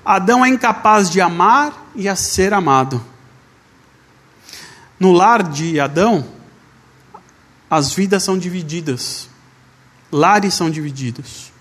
Adão 0.05 0.45
é 0.45 0.49
incapaz 0.49 1.09
de 1.09 1.21
amar 1.21 1.93
e 1.95 2.09
a 2.09 2.17
ser 2.17 2.53
amado. 2.53 3.01
No 4.99 5.13
lar 5.13 5.45
de 5.45 5.79
Adão, 5.79 6.27
as 7.71 7.93
vidas 7.93 8.25
são 8.25 8.37
divididas. 8.37 9.29
Lares 10.11 10.55
são 10.55 10.69
divididos. 10.69 11.53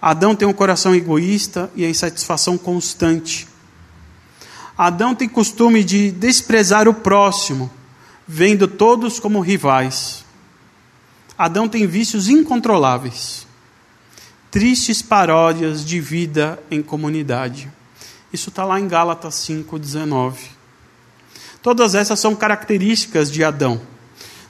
Adão 0.00 0.36
tem 0.36 0.46
um 0.46 0.52
coração 0.52 0.94
egoísta 0.94 1.68
e 1.74 1.84
a 1.84 1.90
insatisfação 1.90 2.56
constante. 2.56 3.48
Adão 4.78 5.16
tem 5.16 5.28
costume 5.28 5.82
de 5.82 6.12
desprezar 6.12 6.86
o 6.86 6.94
próximo, 6.94 7.68
vendo 8.26 8.66
todos 8.66 9.20
como 9.20 9.40
rivais. 9.40 10.24
Adão 11.36 11.68
tem 11.68 11.86
vícios 11.86 12.28
incontroláveis, 12.28 13.46
tristes 14.50 15.02
paródias 15.02 15.84
de 15.84 16.00
vida 16.00 16.62
em 16.70 16.82
comunidade. 16.82 17.70
Isso 18.32 18.48
está 18.48 18.64
lá 18.64 18.80
em 18.80 18.88
Gálatas 18.88 19.34
5,19. 19.36 20.36
Todas 21.62 21.94
essas 21.94 22.18
são 22.18 22.34
características 22.34 23.30
de 23.30 23.44
Adão. 23.44 23.80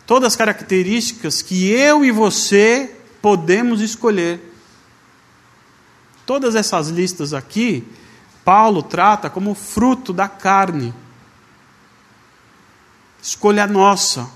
Todas 0.07 0.37
características 0.37 1.43
que 1.43 1.69
eu 1.69 2.05
e 2.05 2.13
você 2.13 2.97
podemos 3.21 3.81
escolher. 3.81 4.41
Todas 6.25 6.55
essas 6.55 6.89
listas 6.89 7.33
aqui 7.33 7.85
Paulo 8.47 8.81
trata 8.81 9.29
como 9.29 9.57
fruto 9.57 10.13
da 10.13 10.29
carne. 10.29 10.95
Escolha 13.27 13.67
nossa, 13.67 14.31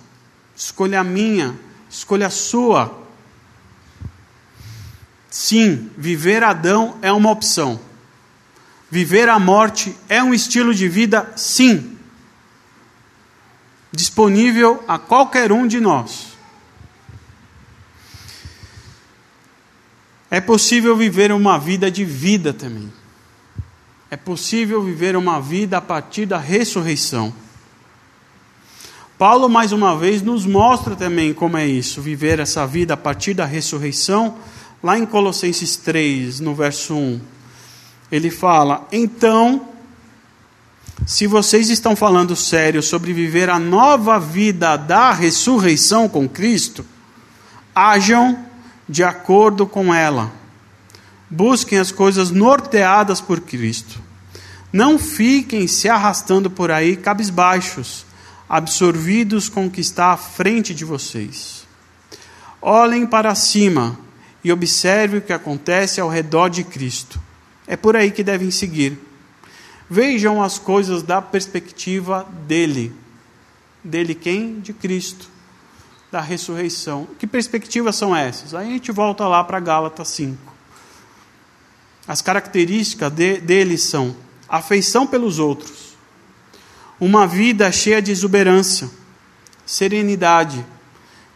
escolha 0.56 1.04
minha, 1.04 1.56
escolha 1.88 2.28
sua. 2.28 3.06
Sim, 5.30 5.88
viver 5.96 6.42
Adão 6.42 6.98
é 7.00 7.12
uma 7.12 7.30
opção. 7.30 7.78
Viver 8.90 9.28
a 9.28 9.38
morte 9.38 9.96
é 10.08 10.20
um 10.20 10.34
estilo 10.34 10.74
de 10.74 10.88
vida, 10.88 11.32
sim. 11.36 11.96
Disponível 13.92 14.82
a 14.88 14.98
qualquer 14.98 15.52
um 15.52 15.68
de 15.68 15.78
nós. 15.78 16.36
É 20.28 20.40
possível 20.40 20.96
viver 20.96 21.30
uma 21.30 21.60
vida 21.60 21.88
de 21.88 22.04
vida 22.04 22.52
também 22.52 22.92
é 24.10 24.16
possível 24.16 24.82
viver 24.82 25.14
uma 25.14 25.40
vida 25.40 25.78
a 25.78 25.80
partir 25.80 26.26
da 26.26 26.36
ressurreição. 26.36 27.32
Paulo, 29.20 29.50
mais 29.50 29.70
uma 29.70 29.94
vez, 29.94 30.22
nos 30.22 30.46
mostra 30.46 30.96
também 30.96 31.34
como 31.34 31.58
é 31.58 31.66
isso, 31.66 32.00
viver 32.00 32.40
essa 32.40 32.66
vida 32.66 32.94
a 32.94 32.96
partir 32.96 33.34
da 33.34 33.44
ressurreição, 33.44 34.38
lá 34.82 34.96
em 34.96 35.04
Colossenses 35.04 35.76
3, 35.76 36.40
no 36.40 36.54
verso 36.54 36.94
1. 36.94 37.20
Ele 38.10 38.30
fala: 38.30 38.88
Então, 38.90 39.68
se 41.04 41.26
vocês 41.26 41.68
estão 41.68 41.94
falando 41.94 42.34
sério 42.34 42.82
sobre 42.82 43.12
viver 43.12 43.50
a 43.50 43.58
nova 43.58 44.18
vida 44.18 44.78
da 44.78 45.12
ressurreição 45.12 46.08
com 46.08 46.26
Cristo, 46.26 46.82
hajam 47.74 48.38
de 48.88 49.04
acordo 49.04 49.66
com 49.66 49.92
ela 49.92 50.40
Busquem 51.30 51.78
as 51.78 51.92
coisas 51.92 52.30
norteadas 52.30 53.20
por 53.20 53.40
Cristo. 53.40 54.00
Não 54.72 54.98
fiquem 54.98 55.68
se 55.68 55.88
arrastando 55.88 56.50
por 56.50 56.72
aí 56.72 56.96
cabisbaixos, 56.96 58.04
absorvidos 58.50 59.48
com 59.48 59.66
o 59.66 59.70
que 59.70 59.80
está 59.80 60.06
à 60.06 60.16
frente 60.16 60.74
de 60.74 60.84
vocês. 60.84 61.64
Olhem 62.60 63.06
para 63.06 63.32
cima 63.36 63.96
e 64.42 64.50
observe 64.50 65.18
o 65.18 65.22
que 65.22 65.32
acontece 65.32 66.00
ao 66.00 66.08
redor 66.08 66.48
de 66.48 66.64
Cristo. 66.64 67.20
É 67.64 67.76
por 67.76 67.94
aí 67.94 68.10
que 68.10 68.24
devem 68.24 68.50
seguir. 68.50 68.98
Vejam 69.88 70.42
as 70.42 70.58
coisas 70.58 71.00
da 71.04 71.22
perspectiva 71.22 72.26
dele. 72.48 72.92
Dele 73.84 74.16
quem? 74.16 74.58
De 74.58 74.72
Cristo. 74.72 75.28
Da 76.10 76.20
ressurreição. 76.20 77.06
Que 77.20 77.28
perspectivas 77.28 77.94
são 77.94 78.16
essas? 78.16 78.52
Aí 78.52 78.66
a 78.66 78.72
gente 78.72 78.90
volta 78.90 79.28
lá 79.28 79.44
para 79.44 79.60
Gálatas 79.60 80.08
5. 80.08 80.52
As 82.08 82.20
características 82.20 83.12
de, 83.12 83.40
deles 83.40 83.84
são 83.84 84.16
afeição 84.48 85.06
pelos 85.06 85.38
outros, 85.38 85.89
uma 87.00 87.26
vida 87.26 87.70
cheia 87.72 88.02
de 88.02 88.12
exuberância, 88.12 88.90
serenidade, 89.64 90.64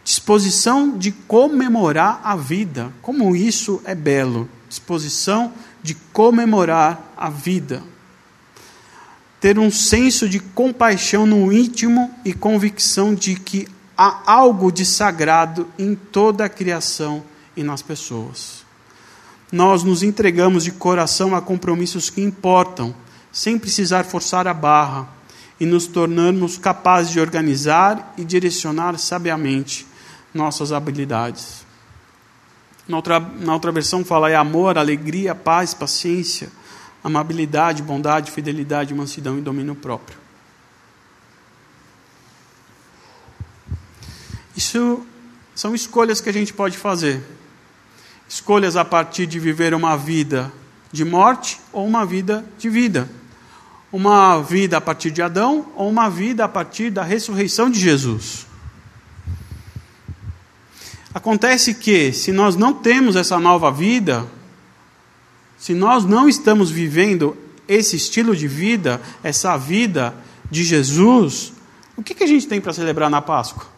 disposição 0.03 0.97
de 0.97 1.11
comemorar 1.11 2.21
a 2.23 2.35
vida. 2.35 2.93
Como 3.01 3.35
isso 3.35 3.81
é 3.83 3.95
belo! 3.95 4.47
Disposição 4.69 5.53
de 5.81 5.95
comemorar 6.13 7.13
a 7.17 7.29
vida. 7.29 7.81
Ter 9.39 9.57
um 9.57 9.71
senso 9.71 10.27
de 10.29 10.39
compaixão 10.39 11.25
no 11.25 11.51
íntimo 11.51 12.13
e 12.23 12.33
convicção 12.33 13.13
de 13.13 13.35
que 13.35 13.67
há 13.97 14.21
algo 14.25 14.71
de 14.71 14.85
sagrado 14.85 15.67
em 15.77 15.95
toda 15.95 16.45
a 16.45 16.49
criação 16.49 17.23
e 17.55 17.63
nas 17.63 17.81
pessoas 17.81 18.65
nós 19.51 19.83
nos 19.83 20.03
entregamos 20.03 20.65
de 20.65 20.71
coração 20.71 21.35
a 21.35 21.41
compromissos 21.41 22.09
que 22.09 22.21
importam, 22.21 22.93
sem 23.31 23.57
precisar 23.57 24.03
forçar 24.03 24.47
a 24.47 24.53
barra, 24.53 25.07
e 25.59 25.65
nos 25.65 25.87
tornarmos 25.87 26.57
capazes 26.57 27.11
de 27.11 27.19
organizar 27.19 28.13
e 28.17 28.25
direcionar 28.25 28.97
sabiamente 28.97 29.87
nossas 30.33 30.71
habilidades. 30.71 31.65
Na 32.87 32.97
outra, 32.97 33.19
na 33.19 33.53
outra 33.53 33.71
versão 33.71 34.03
fala 34.03 34.29
é 34.29 34.35
amor, 34.35 34.77
alegria, 34.77 35.33
paz, 35.33 35.73
paciência, 35.73 36.49
amabilidade, 37.03 37.81
bondade, 37.81 38.31
fidelidade, 38.31 38.93
mansidão 38.93 39.37
e 39.37 39.41
domínio 39.41 39.75
próprio. 39.75 40.17
Isso 44.55 45.05
são 45.53 45.73
escolhas 45.73 46.21
que 46.21 46.29
a 46.29 46.33
gente 46.33 46.53
pode 46.53 46.77
fazer 46.77 47.21
escolhas 48.27 48.75
a 48.75 48.83
partir 48.83 49.25
de 49.25 49.39
viver 49.39 49.73
uma 49.73 49.95
vida 49.95 50.51
de 50.91 51.05
morte 51.05 51.59
ou 51.71 51.85
uma 51.85 52.05
vida 52.05 52.45
de 52.57 52.69
vida. 52.69 53.09
Uma 53.91 54.41
vida 54.41 54.77
a 54.77 54.81
partir 54.81 55.11
de 55.11 55.21
Adão 55.21 55.71
ou 55.75 55.89
uma 55.89 56.09
vida 56.09 56.43
a 56.43 56.47
partir 56.47 56.89
da 56.89 57.03
ressurreição 57.03 57.69
de 57.69 57.79
Jesus. 57.79 58.45
Acontece 61.13 61.73
que, 61.73 62.11
se 62.11 62.31
nós 62.31 62.57
não 62.57 62.73
temos 62.73 63.15
essa 63.15 63.39
nova 63.39 63.71
vida, 63.71 64.25
se 65.57 65.73
nós 65.73 66.03
não 66.03 66.27
estamos 66.27 66.69
vivendo 66.69 67.37
esse 67.67 67.95
estilo 67.95 68.35
de 68.35 68.47
vida, 68.47 69.01
essa 69.23 69.55
vida 69.57 70.13
de 70.51 70.63
Jesus, 70.63 71.53
o 71.95 72.03
que, 72.03 72.13
que 72.13 72.23
a 72.23 72.27
gente 72.27 72.47
tem 72.47 72.59
para 72.59 72.73
celebrar 72.73 73.09
na 73.09 73.21
Páscoa? 73.21 73.74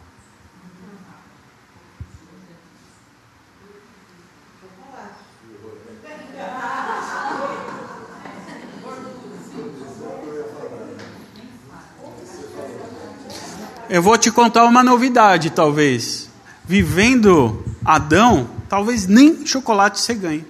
Eu 13.90 14.02
vou 14.02 14.18
te 14.18 14.30
contar 14.30 14.66
uma 14.66 14.84
novidade, 14.84 15.50
talvez. 15.50 16.30
Vivendo 16.66 17.64
Adão, 17.86 18.50
talvez 18.68 19.08
nem 19.08 19.46
chocolate 19.46 20.02
você 20.02 20.14
ganhe. 20.14 20.46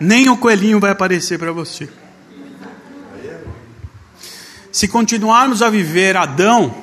Nem 0.00 0.28
o 0.28 0.36
coelhinho 0.36 0.80
vai 0.80 0.90
aparecer 0.90 1.38
para 1.38 1.52
você. 1.52 1.88
Se 4.72 4.88
continuarmos 4.88 5.62
a 5.62 5.70
viver 5.70 6.16
Adão, 6.16 6.74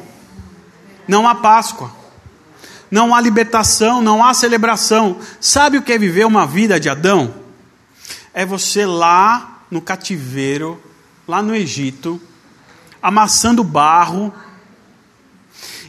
não 1.07 1.27
há 1.27 1.35
Páscoa, 1.35 1.91
não 2.89 3.13
há 3.13 3.19
libertação, 3.19 4.01
não 4.01 4.23
há 4.23 4.33
celebração. 4.33 5.19
Sabe 5.39 5.77
o 5.77 5.81
que 5.81 5.93
é 5.93 5.97
viver 5.97 6.25
uma 6.25 6.47
vida 6.47 6.79
de 6.79 6.89
Adão? 6.89 7.33
É 8.33 8.45
você 8.45 8.85
lá 8.85 9.54
no 9.75 9.81
cativeiro, 9.81 10.81
lá 11.27 11.41
no 11.41 11.53
Egito, 11.53 12.19
amassando 13.03 13.61
barro. 13.61 14.33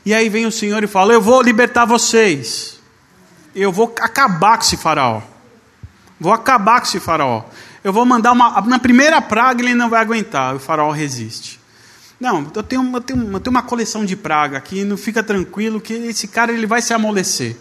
E 0.04 0.12
aí 0.12 0.28
vem 0.28 0.44
o 0.44 0.50
Senhor 0.50 0.82
e 0.82 0.88
fala: 0.88 1.12
Eu 1.12 1.22
vou 1.22 1.40
libertar 1.40 1.84
vocês. 1.84 2.80
Eu 3.54 3.70
vou 3.70 3.94
acabar 4.00 4.58
com 4.58 4.64
esse 4.64 4.76
faraó. 4.76 5.22
Vou 6.18 6.32
acabar 6.32 6.80
com 6.80 6.86
esse 6.88 6.98
faraó. 6.98 7.44
Eu 7.84 7.92
vou 7.92 8.04
mandar 8.04 8.32
uma. 8.32 8.60
Na 8.62 8.80
primeira 8.80 9.22
praga 9.22 9.62
ele 9.62 9.74
não 9.74 9.88
vai 9.88 10.00
aguentar. 10.00 10.56
O 10.56 10.58
faraó 10.58 10.90
resiste. 10.90 11.60
Não, 12.18 12.50
eu 12.54 12.62
tenho, 12.62 12.92
eu 12.92 13.00
tenho, 13.00 13.32
eu 13.32 13.40
tenho 13.40 13.50
uma 13.52 13.62
coleção 13.62 14.04
de 14.04 14.16
praga 14.16 14.58
aqui. 14.58 14.82
Não 14.82 14.96
fica 14.96 15.22
tranquilo 15.22 15.80
que 15.80 15.92
esse 15.92 16.26
cara 16.26 16.52
ele 16.52 16.66
vai 16.66 16.82
se 16.82 16.92
amolecer. 16.92 17.56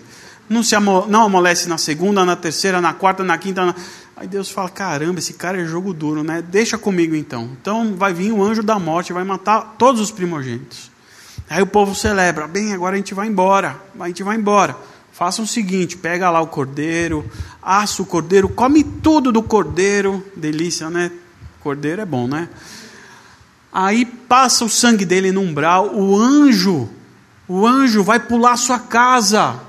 Não 0.49 0.63
se 0.63 0.75
amo, 0.75 1.05
não 1.07 1.23
amolece 1.23 1.69
na 1.69 1.77
segunda, 1.77 2.25
na 2.25 2.35
terceira, 2.35 2.81
na 2.81 2.93
quarta, 2.93 3.23
na 3.23 3.37
quinta. 3.37 3.65
Na... 3.65 3.75
Aí 4.15 4.27
Deus 4.27 4.49
fala: 4.49 4.69
caramba, 4.69 5.19
esse 5.19 5.33
cara 5.33 5.61
é 5.61 5.65
jogo 5.65 5.93
duro, 5.93 6.23
né? 6.23 6.41
Deixa 6.41 6.77
comigo 6.77 7.15
então. 7.15 7.49
Então 7.59 7.95
vai 7.95 8.13
vir 8.13 8.31
o 8.31 8.43
anjo 8.43 8.63
da 8.63 8.79
morte, 8.79 9.11
vai 9.11 9.23
matar 9.23 9.75
todos 9.77 9.99
os 9.99 10.11
primogênitos. 10.11 10.89
Aí 11.49 11.61
o 11.61 11.67
povo 11.67 11.93
celebra, 11.93 12.47
bem, 12.47 12.73
agora 12.73 12.95
a 12.95 12.97
gente 12.97 13.13
vai 13.13 13.27
embora, 13.27 13.79
a 13.99 14.07
gente 14.07 14.23
vai 14.23 14.37
embora. 14.37 14.75
Faça 15.11 15.41
o 15.41 15.47
seguinte: 15.47 15.97
pega 15.97 16.29
lá 16.29 16.41
o 16.41 16.47
cordeiro, 16.47 17.29
assa 17.61 18.01
o 18.01 18.05
cordeiro, 18.05 18.49
come 18.49 18.83
tudo 18.83 19.31
do 19.31 19.43
cordeiro, 19.43 20.25
delícia, 20.35 20.89
né? 20.89 21.11
Cordeiro 21.59 22.01
é 22.01 22.05
bom, 22.05 22.27
né? 22.27 22.49
Aí 23.71 24.05
passa 24.05 24.63
o 24.63 24.69
sangue 24.69 25.03
dele 25.03 25.33
no 25.33 25.41
umbral, 25.41 25.93
o 25.93 26.17
anjo, 26.17 26.89
o 27.47 27.67
anjo 27.67 28.01
vai 28.01 28.19
pular 28.19 28.55
sua 28.55 28.79
casa, 28.79 29.59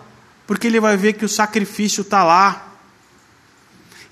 porque 0.47 0.69
ele 0.69 0.79
vai 0.79 0.97
ver 0.97 1.15
que 1.15 1.25
o 1.25 1.29
sacrifício 1.29 2.03
está 2.03 2.23
lá. 2.23 2.66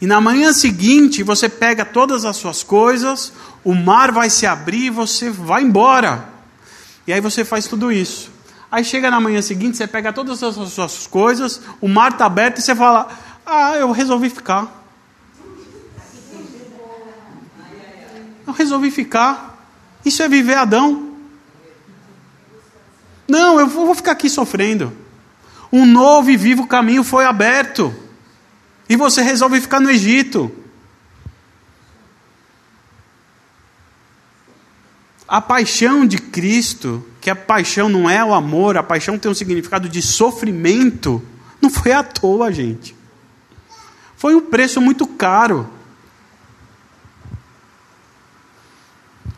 E 0.05 0.07
na 0.07 0.21
manhã 0.21 0.53
seguinte, 0.53 1.23
você 1.23 1.49
pega 1.49 1.83
todas 1.83 2.27
as 2.27 2.37
suas 2.37 2.63
coisas, 2.63 3.33
o 3.65 3.75
mar 3.75 4.13
vai 4.13 4.29
se 4.29 4.45
abrir 4.45 4.89
e 4.89 4.91
você 4.91 5.31
vai 5.31 5.63
embora. 5.63 6.29
E 7.07 7.13
aí 7.15 7.23
você 7.23 7.43
faz 7.43 7.67
tudo 7.67 7.91
isso. 7.91 8.31
Aí 8.71 8.85
chega 8.85 9.11
na 9.11 9.19
manhã 9.19 9.41
seguinte, 9.41 9.79
você 9.79 9.87
pega 9.87 10.13
todas 10.13 10.43
as 10.43 10.57
suas 10.73 11.07
coisas, 11.07 11.59
o 11.81 11.89
mar 11.89 12.13
está 12.13 12.27
aberto 12.27 12.59
e 12.59 12.61
você 12.61 12.75
fala: 12.75 13.09
Ah, 13.47 13.77
eu 13.77 13.91
resolvi 13.93 14.29
ficar. 14.29 14.85
Eu 18.47 18.53
resolvi 18.53 18.91
ficar. 18.91 19.67
Isso 20.05 20.23
é 20.23 20.29
viver 20.29 20.59
Adão. 20.59 21.15
Não, 23.27 23.59
eu 23.59 23.67
vou 23.67 23.95
ficar 23.95 24.13
aqui 24.13 24.29
sofrendo. 24.29 24.93
Um 25.73 25.87
novo 25.87 26.31
e 26.31 26.37
vivo 26.37 26.67
caminho 26.67 27.03
foi 27.03 27.25
aberto. 27.25 28.04
E 28.89 28.97
você 28.97 29.23
resolve 29.23 29.61
ficar 29.61 29.81
no 29.81 29.91
Egito. 29.91 30.51
A 35.27 35.41
paixão 35.41 36.07
de 36.07 36.19
Cristo, 36.19 37.05
que 37.21 37.31
a 37.31 37.37
paixão 37.37 37.89
não 37.89 38.09
é 38.09 38.23
o 38.25 38.35
amor, 38.35 38.77
a 38.77 38.83
paixão 38.83 39.19
tem 39.19 39.31
um 39.31 39.35
significado 39.35 39.89
de 39.89 40.03
sofrimento, 40.03 41.23
não 41.61 41.71
foi 41.71 41.93
à 41.93 42.03
toa, 42.03 42.53
gente. 42.53 42.95
Foi 44.17 44.35
um 44.35 44.41
preço 44.41 44.81
muito 44.81 45.07
caro. 45.07 45.69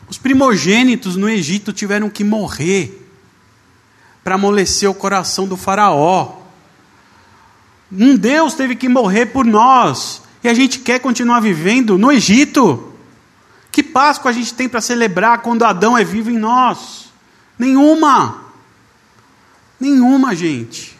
Os 0.08 0.18
primogênitos 0.18 1.16
no 1.16 1.28
Egito 1.28 1.72
tiveram 1.72 2.10
que 2.10 2.24
morrer 2.24 3.08
para 4.22 4.34
amolecer 4.34 4.90
o 4.90 4.94
coração 4.94 5.46
do 5.46 5.56
Faraó. 5.56 6.45
Um 7.90 8.16
Deus 8.16 8.54
teve 8.54 8.74
que 8.74 8.88
morrer 8.88 9.26
por 9.26 9.44
nós. 9.44 10.22
E 10.42 10.48
a 10.48 10.54
gente 10.54 10.80
quer 10.80 11.00
continuar 11.00 11.40
vivendo 11.40 11.96
no 11.98 12.10
Egito. 12.10 12.92
Que 13.70 13.82
Páscoa 13.82 14.30
a 14.30 14.34
gente 14.34 14.54
tem 14.54 14.68
para 14.68 14.80
celebrar 14.80 15.38
quando 15.38 15.64
Adão 15.64 15.96
é 15.96 16.04
vivo 16.04 16.30
em 16.30 16.38
nós? 16.38 17.12
Nenhuma. 17.58 18.44
Nenhuma, 19.78 20.34
gente. 20.34 20.96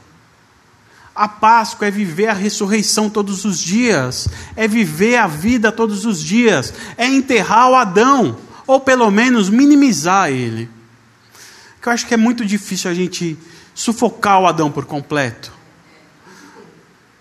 A 1.15 1.27
Páscoa 1.27 1.89
é 1.89 1.91
viver 1.91 2.29
a 2.29 2.35
ressurreição 2.35 3.09
todos 3.09 3.47
os 3.47 3.59
dias, 3.59 4.29
é 4.55 4.69
viver 4.69 5.17
a 5.17 5.27
vida 5.27 5.73
todos 5.73 6.05
os 6.05 6.23
dias, 6.23 6.75
é 6.99 7.07
enterrar 7.07 7.71
o 7.71 7.75
Adão, 7.75 8.37
ou 8.67 8.81
pelo 8.81 9.11
menos 9.11 9.49
minimizar 9.49 10.31
ele. 10.31 10.69
Eu 11.85 11.93
acho 11.93 12.07
que 12.07 12.13
é 12.13 12.19
muito 12.19 12.45
difícil 12.45 12.91
a 12.91 12.95
gente 12.95 13.39
sufocar 13.75 14.41
o 14.41 14.47
Adão 14.47 14.71
por 14.71 14.85
completo 14.85 15.56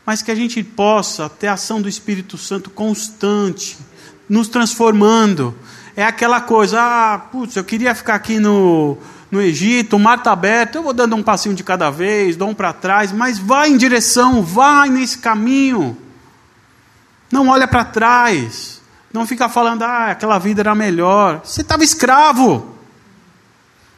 mas 0.06 0.22
que 0.22 0.32
a 0.32 0.36
gente 0.36 0.63
possa 0.63 1.28
ter 1.28 1.48
a 1.48 1.54
ação 1.54 1.82
do 1.82 1.89
Espírito 1.89 2.38
Santo 2.38 2.70
constante, 2.70 3.78
nos 4.30 4.48
transformando. 4.48 5.56
É 5.96 6.04
aquela 6.04 6.41
coisa, 6.41 6.80
ah, 6.82 7.18
putz, 7.18 7.56
eu 7.56 7.63
queria 7.63 7.96
ficar 7.96 8.15
aqui 8.15 8.38
no, 8.39 8.98
no 9.32 9.41
Egito, 9.41 9.96
o 9.96 10.00
mar 10.00 10.18
está 10.18 10.32
aberto, 10.32 10.76
eu 10.76 10.84
vou 10.84 10.94
dando 10.94 11.15
um 11.15 11.24
passinho 11.24 11.56
de 11.56 11.63
cada 11.63 11.89
vez, 11.89 12.36
dou 12.36 12.50
um 12.50 12.54
para 12.54 12.74
trás, 12.74 13.12
mas 13.12 13.39
vai 13.39 13.70
em 13.70 13.78
direção, 13.78 14.44
vai 14.44 14.89
nesse 14.89 15.18
caminho. 15.18 15.98
Não 17.32 17.48
olha 17.48 17.68
para 17.68 17.84
trás. 17.84 18.82
Não 19.12 19.26
fica 19.26 19.48
falando, 19.48 19.84
ah, 19.84 20.12
aquela 20.12 20.38
vida 20.38 20.62
era 20.62 20.76
melhor. 20.76 21.41
Você 21.44 21.62
estava 21.62 21.84
escravo. 21.84 22.76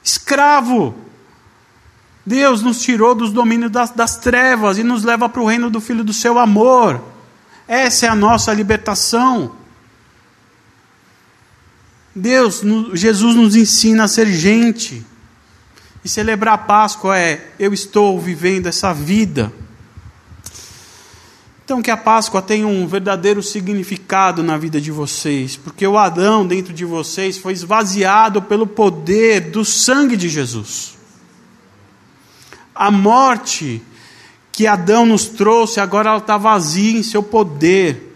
Escravo. 0.04 0.96
Deus 2.28 2.62
nos 2.62 2.82
tirou 2.82 3.16
dos 3.16 3.32
domínios 3.32 3.72
das, 3.72 3.90
das 3.92 4.18
trevas 4.18 4.78
e 4.78 4.84
nos 4.84 5.06
leva 5.06 5.30
para 5.30 5.42
o 5.42 5.48
reino 5.48 5.70
do 5.70 5.80
Filho 5.80 6.04
do 6.04 6.12
seu 6.12 6.38
amor. 6.38 7.02
Essa 7.66 8.06
é 8.06 8.10
a 8.10 8.16
nossa 8.16 8.54
libertação. 8.54 9.56
Deus, 12.14 12.62
Jesus 12.92 13.34
nos 13.34 13.56
ensina 13.56 14.04
a 14.04 14.08
ser 14.10 14.28
gente. 14.28 15.06
E 16.04 16.10
celebrar 16.10 16.56
a 16.56 16.58
Páscoa 16.58 17.18
é: 17.18 17.54
eu 17.58 17.74
estou 17.74 18.20
vivendo 18.20 18.68
essa 18.68 18.94
vida. 18.94 19.50
Então, 21.64 21.82
que 21.82 21.92
a 21.92 21.96
Páscoa 21.96 22.42
tenha 22.42 22.68
um 22.68 22.86
verdadeiro 22.88 23.42
significado 23.42 24.44
na 24.44 24.58
vida 24.58 24.82
de 24.82 24.92
vocês, 24.92 25.56
porque 25.56 25.88
o 25.88 25.98
Adão 25.98 26.46
dentro 26.46 26.74
de 26.74 26.84
vocês 26.84 27.38
foi 27.38 27.54
esvaziado 27.54 28.42
pelo 28.42 28.68
poder 28.68 29.50
do 29.50 29.64
sangue 29.64 30.18
de 30.18 30.28
Jesus. 30.28 30.97
A 32.78 32.92
morte 32.92 33.82
que 34.52 34.66
Adão 34.66 35.06
nos 35.06 35.26
trouxe, 35.26 35.80
agora 35.80 36.10
ela 36.10 36.18
está 36.18 36.38
vazia 36.38 36.98
em 36.98 37.04
seu 37.04 37.22
poder. 37.22 38.16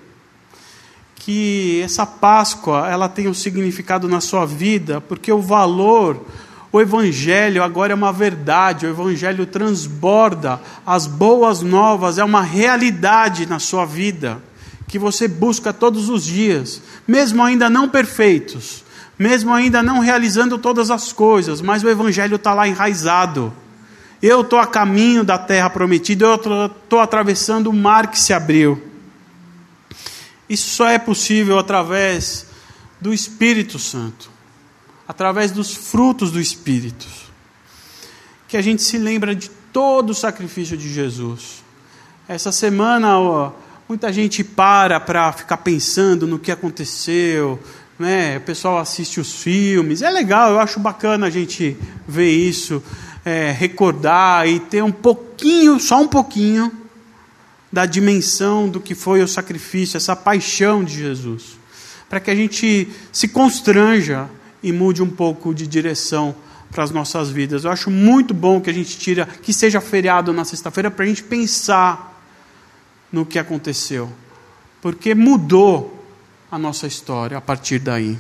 Que 1.16 1.82
essa 1.84 2.06
Páscoa 2.06 2.88
ela 2.90 3.08
tem 3.08 3.28
um 3.28 3.34
significado 3.34 4.08
na 4.08 4.20
sua 4.20 4.46
vida, 4.46 5.00
porque 5.00 5.32
o 5.32 5.40
valor, 5.40 6.26
o 6.72 6.82
Evangelho 6.82 7.62
agora 7.62 7.94
é 7.94 7.96
uma 7.96 8.12
verdade, 8.12 8.86
o 8.86 8.90
Evangelho 8.90 9.46
transborda, 9.46 10.60
as 10.86 11.06
boas 11.06 11.62
novas 11.62 12.18
é 12.18 12.24
uma 12.24 12.42
realidade 12.42 13.46
na 13.46 13.60
sua 13.60 13.86
vida, 13.86 14.42
que 14.88 14.98
você 14.98 15.28
busca 15.28 15.72
todos 15.72 16.10
os 16.10 16.24
dias, 16.24 16.82
mesmo 17.08 17.44
ainda 17.44 17.70
não 17.70 17.88
perfeitos, 17.88 18.84
mesmo 19.18 19.54
ainda 19.54 19.84
não 19.84 20.00
realizando 20.00 20.58
todas 20.58 20.90
as 20.90 21.14
coisas, 21.14 21.62
mas 21.62 21.84
o 21.84 21.90
Evangelho 21.90 22.38
está 22.38 22.54
lá 22.54 22.68
enraizado. 22.68 23.54
Eu 24.22 24.42
estou 24.42 24.60
a 24.60 24.68
caminho 24.68 25.24
da 25.24 25.38
terra 25.38 25.70
prometida, 25.70 26.26
eu 26.26 26.36
estou 26.36 27.00
atravessando 27.00 27.72
o 27.72 27.74
mar 27.74 28.12
que 28.12 28.20
se 28.20 28.34
abriu. 28.34 28.82
Isso 30.48 30.76
só 30.76 30.88
é 30.88 31.00
possível 31.00 31.58
através 31.58 32.46
do 33.00 33.12
Espírito 33.12 33.80
Santo, 33.80 34.30
através 35.08 35.52
dos 35.52 35.74
frutos 35.74 36.30
do 36.30 36.40
Espírito. 36.40 37.08
Que 38.48 38.58
a 38.58 38.62
gente 38.62 38.84
se 38.84 38.98
lembra 38.98 39.34
de 39.34 39.50
todo 39.50 40.12
o 40.12 40.16
sacrifício 40.16 40.78
de 40.78 40.92
Jesus. 40.94 41.64
Essa 42.28 42.52
semana, 42.52 43.18
ó, 43.18 43.52
muita 43.90 44.14
gente 44.14 44.44
para 44.44 45.00
para 45.00 45.32
ficar 45.32 45.58
pensando 45.58 46.28
no 46.28 46.38
que 46.38 46.52
aconteceu, 46.52 47.60
né? 47.98 48.38
O 48.38 48.42
pessoal 48.42 48.78
assiste 48.78 49.20
os 49.20 49.42
filmes. 49.42 50.02
É 50.02 50.10
legal, 50.10 50.52
eu 50.52 50.60
acho 50.60 50.80
bacana 50.80 51.28
a 51.28 51.30
gente 51.30 51.76
ver 52.08 52.30
isso 52.30 52.84
é, 53.24 53.52
recordar 53.52 54.48
e 54.48 54.60
ter 54.60 54.84
um 54.84 54.92
pouquinho, 54.92 55.80
só 55.80 56.02
um 56.02 56.08
pouquinho, 56.08 56.72
da 57.72 57.86
dimensão 57.86 58.68
do 58.68 58.80
que 58.80 58.94
foi 58.94 59.22
o 59.22 59.28
sacrifício, 59.28 59.98
essa 59.98 60.16
paixão 60.16 60.84
de 60.84 60.96
Jesus. 60.96 61.58
Para 62.10 62.20
que 62.20 62.30
a 62.30 62.36
gente 62.36 62.90
se 63.12 63.30
constranja 63.30 64.30
e 64.62 64.72
mude 64.72 65.02
um 65.02 65.10
pouco 65.10 65.54
de 65.54 65.66
direção 65.66 66.36
para 66.72 66.84
as 66.84 66.92
nossas 66.92 67.30
vidas. 67.30 67.64
Eu 67.64 67.72
acho 67.72 67.90
muito 67.90 68.34
bom 68.34 68.60
que 68.60 68.70
a 68.70 68.74
gente 68.74 68.98
tira, 68.98 69.26
que 69.26 69.54
seja 69.54 69.80
feriado 69.80 70.34
na 70.34 70.44
sexta-feira, 70.44 70.92
para 70.92 71.06
a 71.06 71.08
gente 71.08 71.24
pensar 71.24 72.22
no 73.12 73.26
que 73.26 73.40
aconteceu. 73.40 74.12
Porque 74.82 75.14
mudou 75.16 76.06
a 76.52 76.58
nossa 76.58 76.88
história 76.88 77.38
a 77.38 77.42
partir 77.42 77.80
daí. 77.80 78.18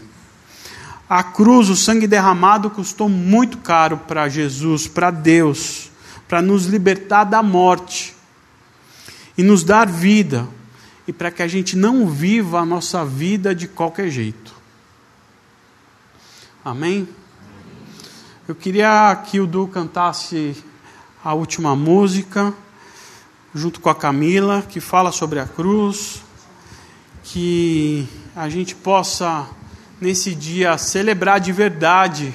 A 1.13 1.23
cruz, 1.23 1.67
o 1.67 1.75
sangue 1.75 2.07
derramado, 2.07 2.69
custou 2.69 3.09
muito 3.09 3.57
caro 3.57 3.97
para 3.97 4.29
Jesus, 4.29 4.87
para 4.87 5.11
Deus, 5.11 5.91
para 6.25 6.41
nos 6.41 6.67
libertar 6.67 7.25
da 7.25 7.43
morte 7.43 8.15
e 9.37 9.43
nos 9.43 9.61
dar 9.65 9.89
vida, 9.89 10.47
e 11.05 11.11
para 11.11 11.29
que 11.29 11.43
a 11.43 11.49
gente 11.49 11.75
não 11.75 12.07
viva 12.07 12.61
a 12.61 12.65
nossa 12.65 13.03
vida 13.03 13.53
de 13.53 13.67
qualquer 13.67 14.09
jeito. 14.09 14.55
Amém? 16.63 17.09
Eu 18.47 18.55
queria 18.55 19.13
que 19.29 19.37
o 19.41 19.45
Du 19.45 19.67
cantasse 19.67 20.55
a 21.21 21.33
última 21.33 21.75
música, 21.75 22.53
junto 23.53 23.81
com 23.81 23.89
a 23.89 23.95
Camila, 23.95 24.61
que 24.61 24.79
fala 24.79 25.11
sobre 25.11 25.41
a 25.41 25.45
cruz, 25.45 26.23
que 27.21 28.07
a 28.33 28.47
gente 28.47 28.73
possa 28.73 29.45
nesse 30.01 30.33
dia 30.33 30.79
celebrar 30.79 31.39
de 31.39 31.51
verdade 31.51 32.33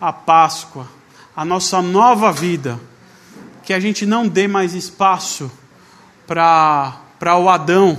a 0.00 0.12
Páscoa, 0.12 0.88
a 1.36 1.44
nossa 1.44 1.80
nova 1.80 2.32
vida, 2.32 2.80
que 3.62 3.72
a 3.72 3.78
gente 3.78 4.04
não 4.04 4.26
dê 4.26 4.48
mais 4.48 4.74
espaço 4.74 5.50
para 6.26 7.38
o 7.38 7.48
Adão, 7.48 7.96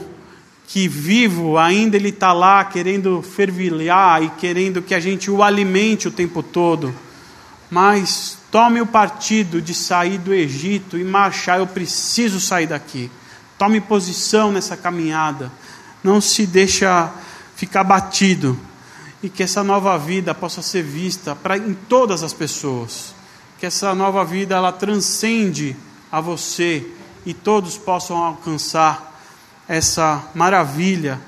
que 0.67 0.87
vivo 0.89 1.57
ainda 1.57 1.95
ele 1.95 2.09
está 2.09 2.33
lá 2.33 2.65
querendo 2.65 3.21
fervilhar 3.21 4.21
e 4.21 4.29
querendo 4.31 4.81
que 4.81 4.93
a 4.93 4.99
gente 4.99 5.31
o 5.31 5.41
alimente 5.41 6.09
o 6.09 6.11
tempo 6.11 6.43
todo, 6.43 6.93
mas 7.71 8.37
tome 8.51 8.81
o 8.81 8.85
partido 8.85 9.61
de 9.61 9.73
sair 9.73 10.17
do 10.17 10.33
Egito 10.33 10.97
e 10.97 11.03
marchar. 11.03 11.59
Eu 11.59 11.67
preciso 11.67 12.41
sair 12.41 12.67
daqui. 12.67 13.09
Tome 13.57 13.79
posição 13.81 14.51
nessa 14.51 14.75
caminhada. 14.75 15.51
Não 16.03 16.21
se 16.21 16.45
deixa 16.45 17.11
ficar 17.55 17.83
batido. 17.83 18.57
E 19.27 19.29
que 19.29 19.43
essa 19.43 19.61
nova 19.61 19.97
vida 19.97 20.33
possa 20.33 20.61
ser 20.61 20.83
vista 20.83 21.35
pra, 21.35 21.57
em 21.57 21.73
todas 21.73 22.23
as 22.23 22.31
pessoas. 22.31 23.13
Que 23.59 23.65
essa 23.65 23.93
nova 23.93 24.23
vida 24.23 24.55
ela 24.55 24.71
transcende 24.71 25.75
a 26.09 26.21
você 26.21 26.89
e 27.25 27.33
todos 27.33 27.77
possam 27.77 28.23
alcançar 28.23 29.21
essa 29.67 30.29
maravilha 30.33 31.19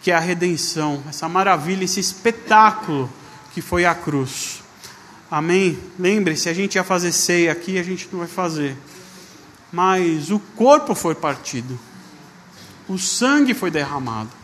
que 0.00 0.12
é 0.12 0.14
a 0.14 0.20
redenção, 0.20 1.02
essa 1.08 1.28
maravilha, 1.28 1.82
esse 1.82 1.98
espetáculo 1.98 3.10
que 3.52 3.60
foi 3.60 3.84
a 3.84 3.92
cruz. 3.92 4.62
Amém? 5.28 5.76
Lembre-se, 5.98 6.48
a 6.48 6.54
gente 6.54 6.76
ia 6.76 6.84
fazer 6.84 7.10
ceia 7.10 7.50
aqui, 7.50 7.76
a 7.76 7.82
gente 7.82 8.08
não 8.12 8.20
vai 8.20 8.28
fazer. 8.28 8.76
Mas 9.72 10.30
o 10.30 10.38
corpo 10.38 10.94
foi 10.94 11.16
partido, 11.16 11.76
o 12.88 12.96
sangue 12.96 13.52
foi 13.52 13.68
derramado. 13.68 14.37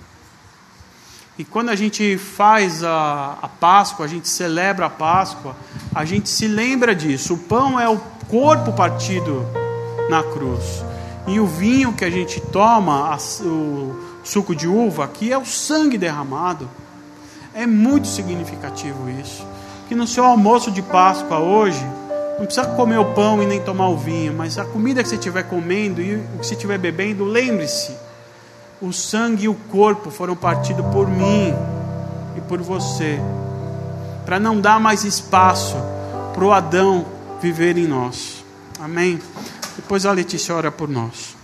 E 1.37 1.45
quando 1.45 1.71
a 1.71 1.75
gente 1.75 2.17
faz 2.17 2.85
a, 2.85 3.39
a 3.43 3.49
Páscoa, 3.49 4.07
a 4.07 4.09
gente 4.09 4.29
celebra 4.29 4.87
a 4.87 4.91
Páscoa, 4.91 5.57
a 5.93 6.05
gente 6.05 6.29
se 6.29 6.47
lembra 6.47 6.95
disso. 6.95 7.35
O 7.35 7.39
pão 7.39 7.79
é 7.79 7.89
o 7.89 7.99
corpo 8.29 8.73
partido 8.73 9.45
na 10.09 10.23
cruz. 10.23 10.85
E 11.27 11.41
o 11.41 11.47
vinho 11.47 11.93
que 11.93 12.05
a 12.05 12.11
gente 12.11 12.41
toma, 12.41 13.17
o 13.41 13.97
suco 14.23 14.55
de 14.55 14.69
uva, 14.69 15.05
aqui 15.05 15.33
é 15.33 15.39
o 15.39 15.45
sangue 15.45 15.99
derramado. 15.99 16.71
É 17.53 17.67
muito 17.67 18.07
significativo 18.07 19.11
isso. 19.11 19.45
Que 19.89 19.95
no 19.95 20.07
seu 20.07 20.25
almoço 20.25 20.71
de 20.71 20.83
Páscoa 20.83 21.41
hoje, 21.41 21.85
não 22.39 22.47
precisa 22.47 22.67
comer 22.69 22.99
o 22.99 23.13
pão 23.13 23.43
e 23.43 23.47
nem 23.47 23.61
tomar 23.61 23.89
o 23.89 23.97
vinho, 23.97 24.35
mas 24.35 24.59
a 24.59 24.65
comida 24.65 25.03
que 25.03 25.09
você 25.09 25.15
estiver 25.17 25.45
comendo 25.45 26.01
e 26.01 26.17
o 26.17 26.39
que 26.39 26.47
você 26.47 26.55
estiver 26.55 26.79
bebendo, 26.79 27.25
lembre-se: 27.25 27.93
o 28.85 28.93
sangue 28.93 29.45
e 29.45 29.49
o 29.49 29.55
corpo 29.55 30.11
foram 30.11 30.37
partidos 30.37 30.85
por 30.87 31.09
mim 31.09 31.55
e 32.37 32.41
por 32.43 32.61
você, 32.61 33.19
para 34.25 34.39
não 34.39 34.61
dar 34.61 34.79
mais 34.79 35.05
espaço 35.05 35.77
para 36.35 36.45
o 36.45 36.53
Adão 36.53 37.07
viver 37.41 37.79
em 37.79 37.87
nós. 37.87 38.45
Amém? 38.79 39.21
Depois 39.77 40.05
a 40.05 40.13
Letícia 40.13 40.55
ora 40.55 40.71
por 40.71 40.89
nós. 40.89 41.37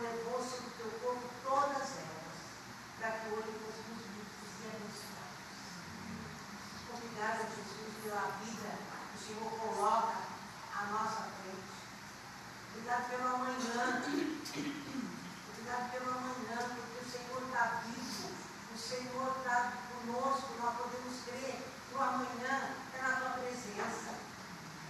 Levou 0.00 0.40
sobre 0.40 0.66
o 0.66 0.70
teu 0.80 0.90
corpo 1.04 1.28
todas 1.44 1.88
elas, 2.00 2.36
para 2.98 3.10
que 3.20 3.28
hoje 3.36 3.52
fôssemos 3.60 4.00
vivos 4.08 4.56
e 4.56 4.66
abençoados. 4.72 5.44
Obrigada, 6.88 7.44
Jesus, 7.44 7.92
pela 8.02 8.32
vida 8.40 8.72
que 8.80 9.16
o 9.18 9.20
Senhor 9.20 9.50
coloca 9.60 10.16
à 10.72 10.86
nossa 10.86 11.28
frente. 11.36 11.76
Obrigado 12.72 13.10
pelo 13.10 13.28
amanhã. 13.28 14.00
Obrigado 15.52 15.90
pelo 15.92 16.10
amanhã, 16.10 16.56
porque 16.64 16.98
o 17.04 17.10
Senhor 17.10 17.42
está 17.44 17.82
vivo. 17.84 18.32
O 18.72 18.78
Senhor 18.78 19.36
está 19.36 19.72
conosco. 19.92 20.48
Nós 20.62 20.76
podemos 20.78 21.24
crer 21.26 21.60
que 21.60 21.94
o 21.94 22.00
amanhã 22.00 22.72
é 22.96 23.02
na 23.02 23.16
tua 23.16 23.30
presença. 23.36 24.16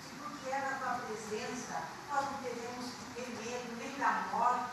E 0.07 0.15
porque 0.23 0.51
é 0.51 0.59
na 0.61 0.79
tua 0.79 1.05
presença, 1.05 1.83
nós 2.09 2.25
não 2.27 2.35
teremos 2.45 3.01
ter 3.15 3.29
medo 3.29 3.77
nem 3.77 3.99
da 3.99 4.29
morte, 4.33 4.70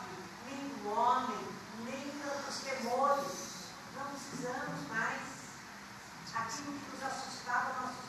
homem, 0.92 1.48
nem 1.84 2.10
dos 2.46 2.58
temores. 2.58 3.68
Não 3.96 4.06
precisamos 4.06 4.88
mais. 4.88 5.38
Aquilo 6.34 6.72
que 6.72 6.96
nos 6.96 7.02
assustava 7.02 7.80
não 7.80 8.07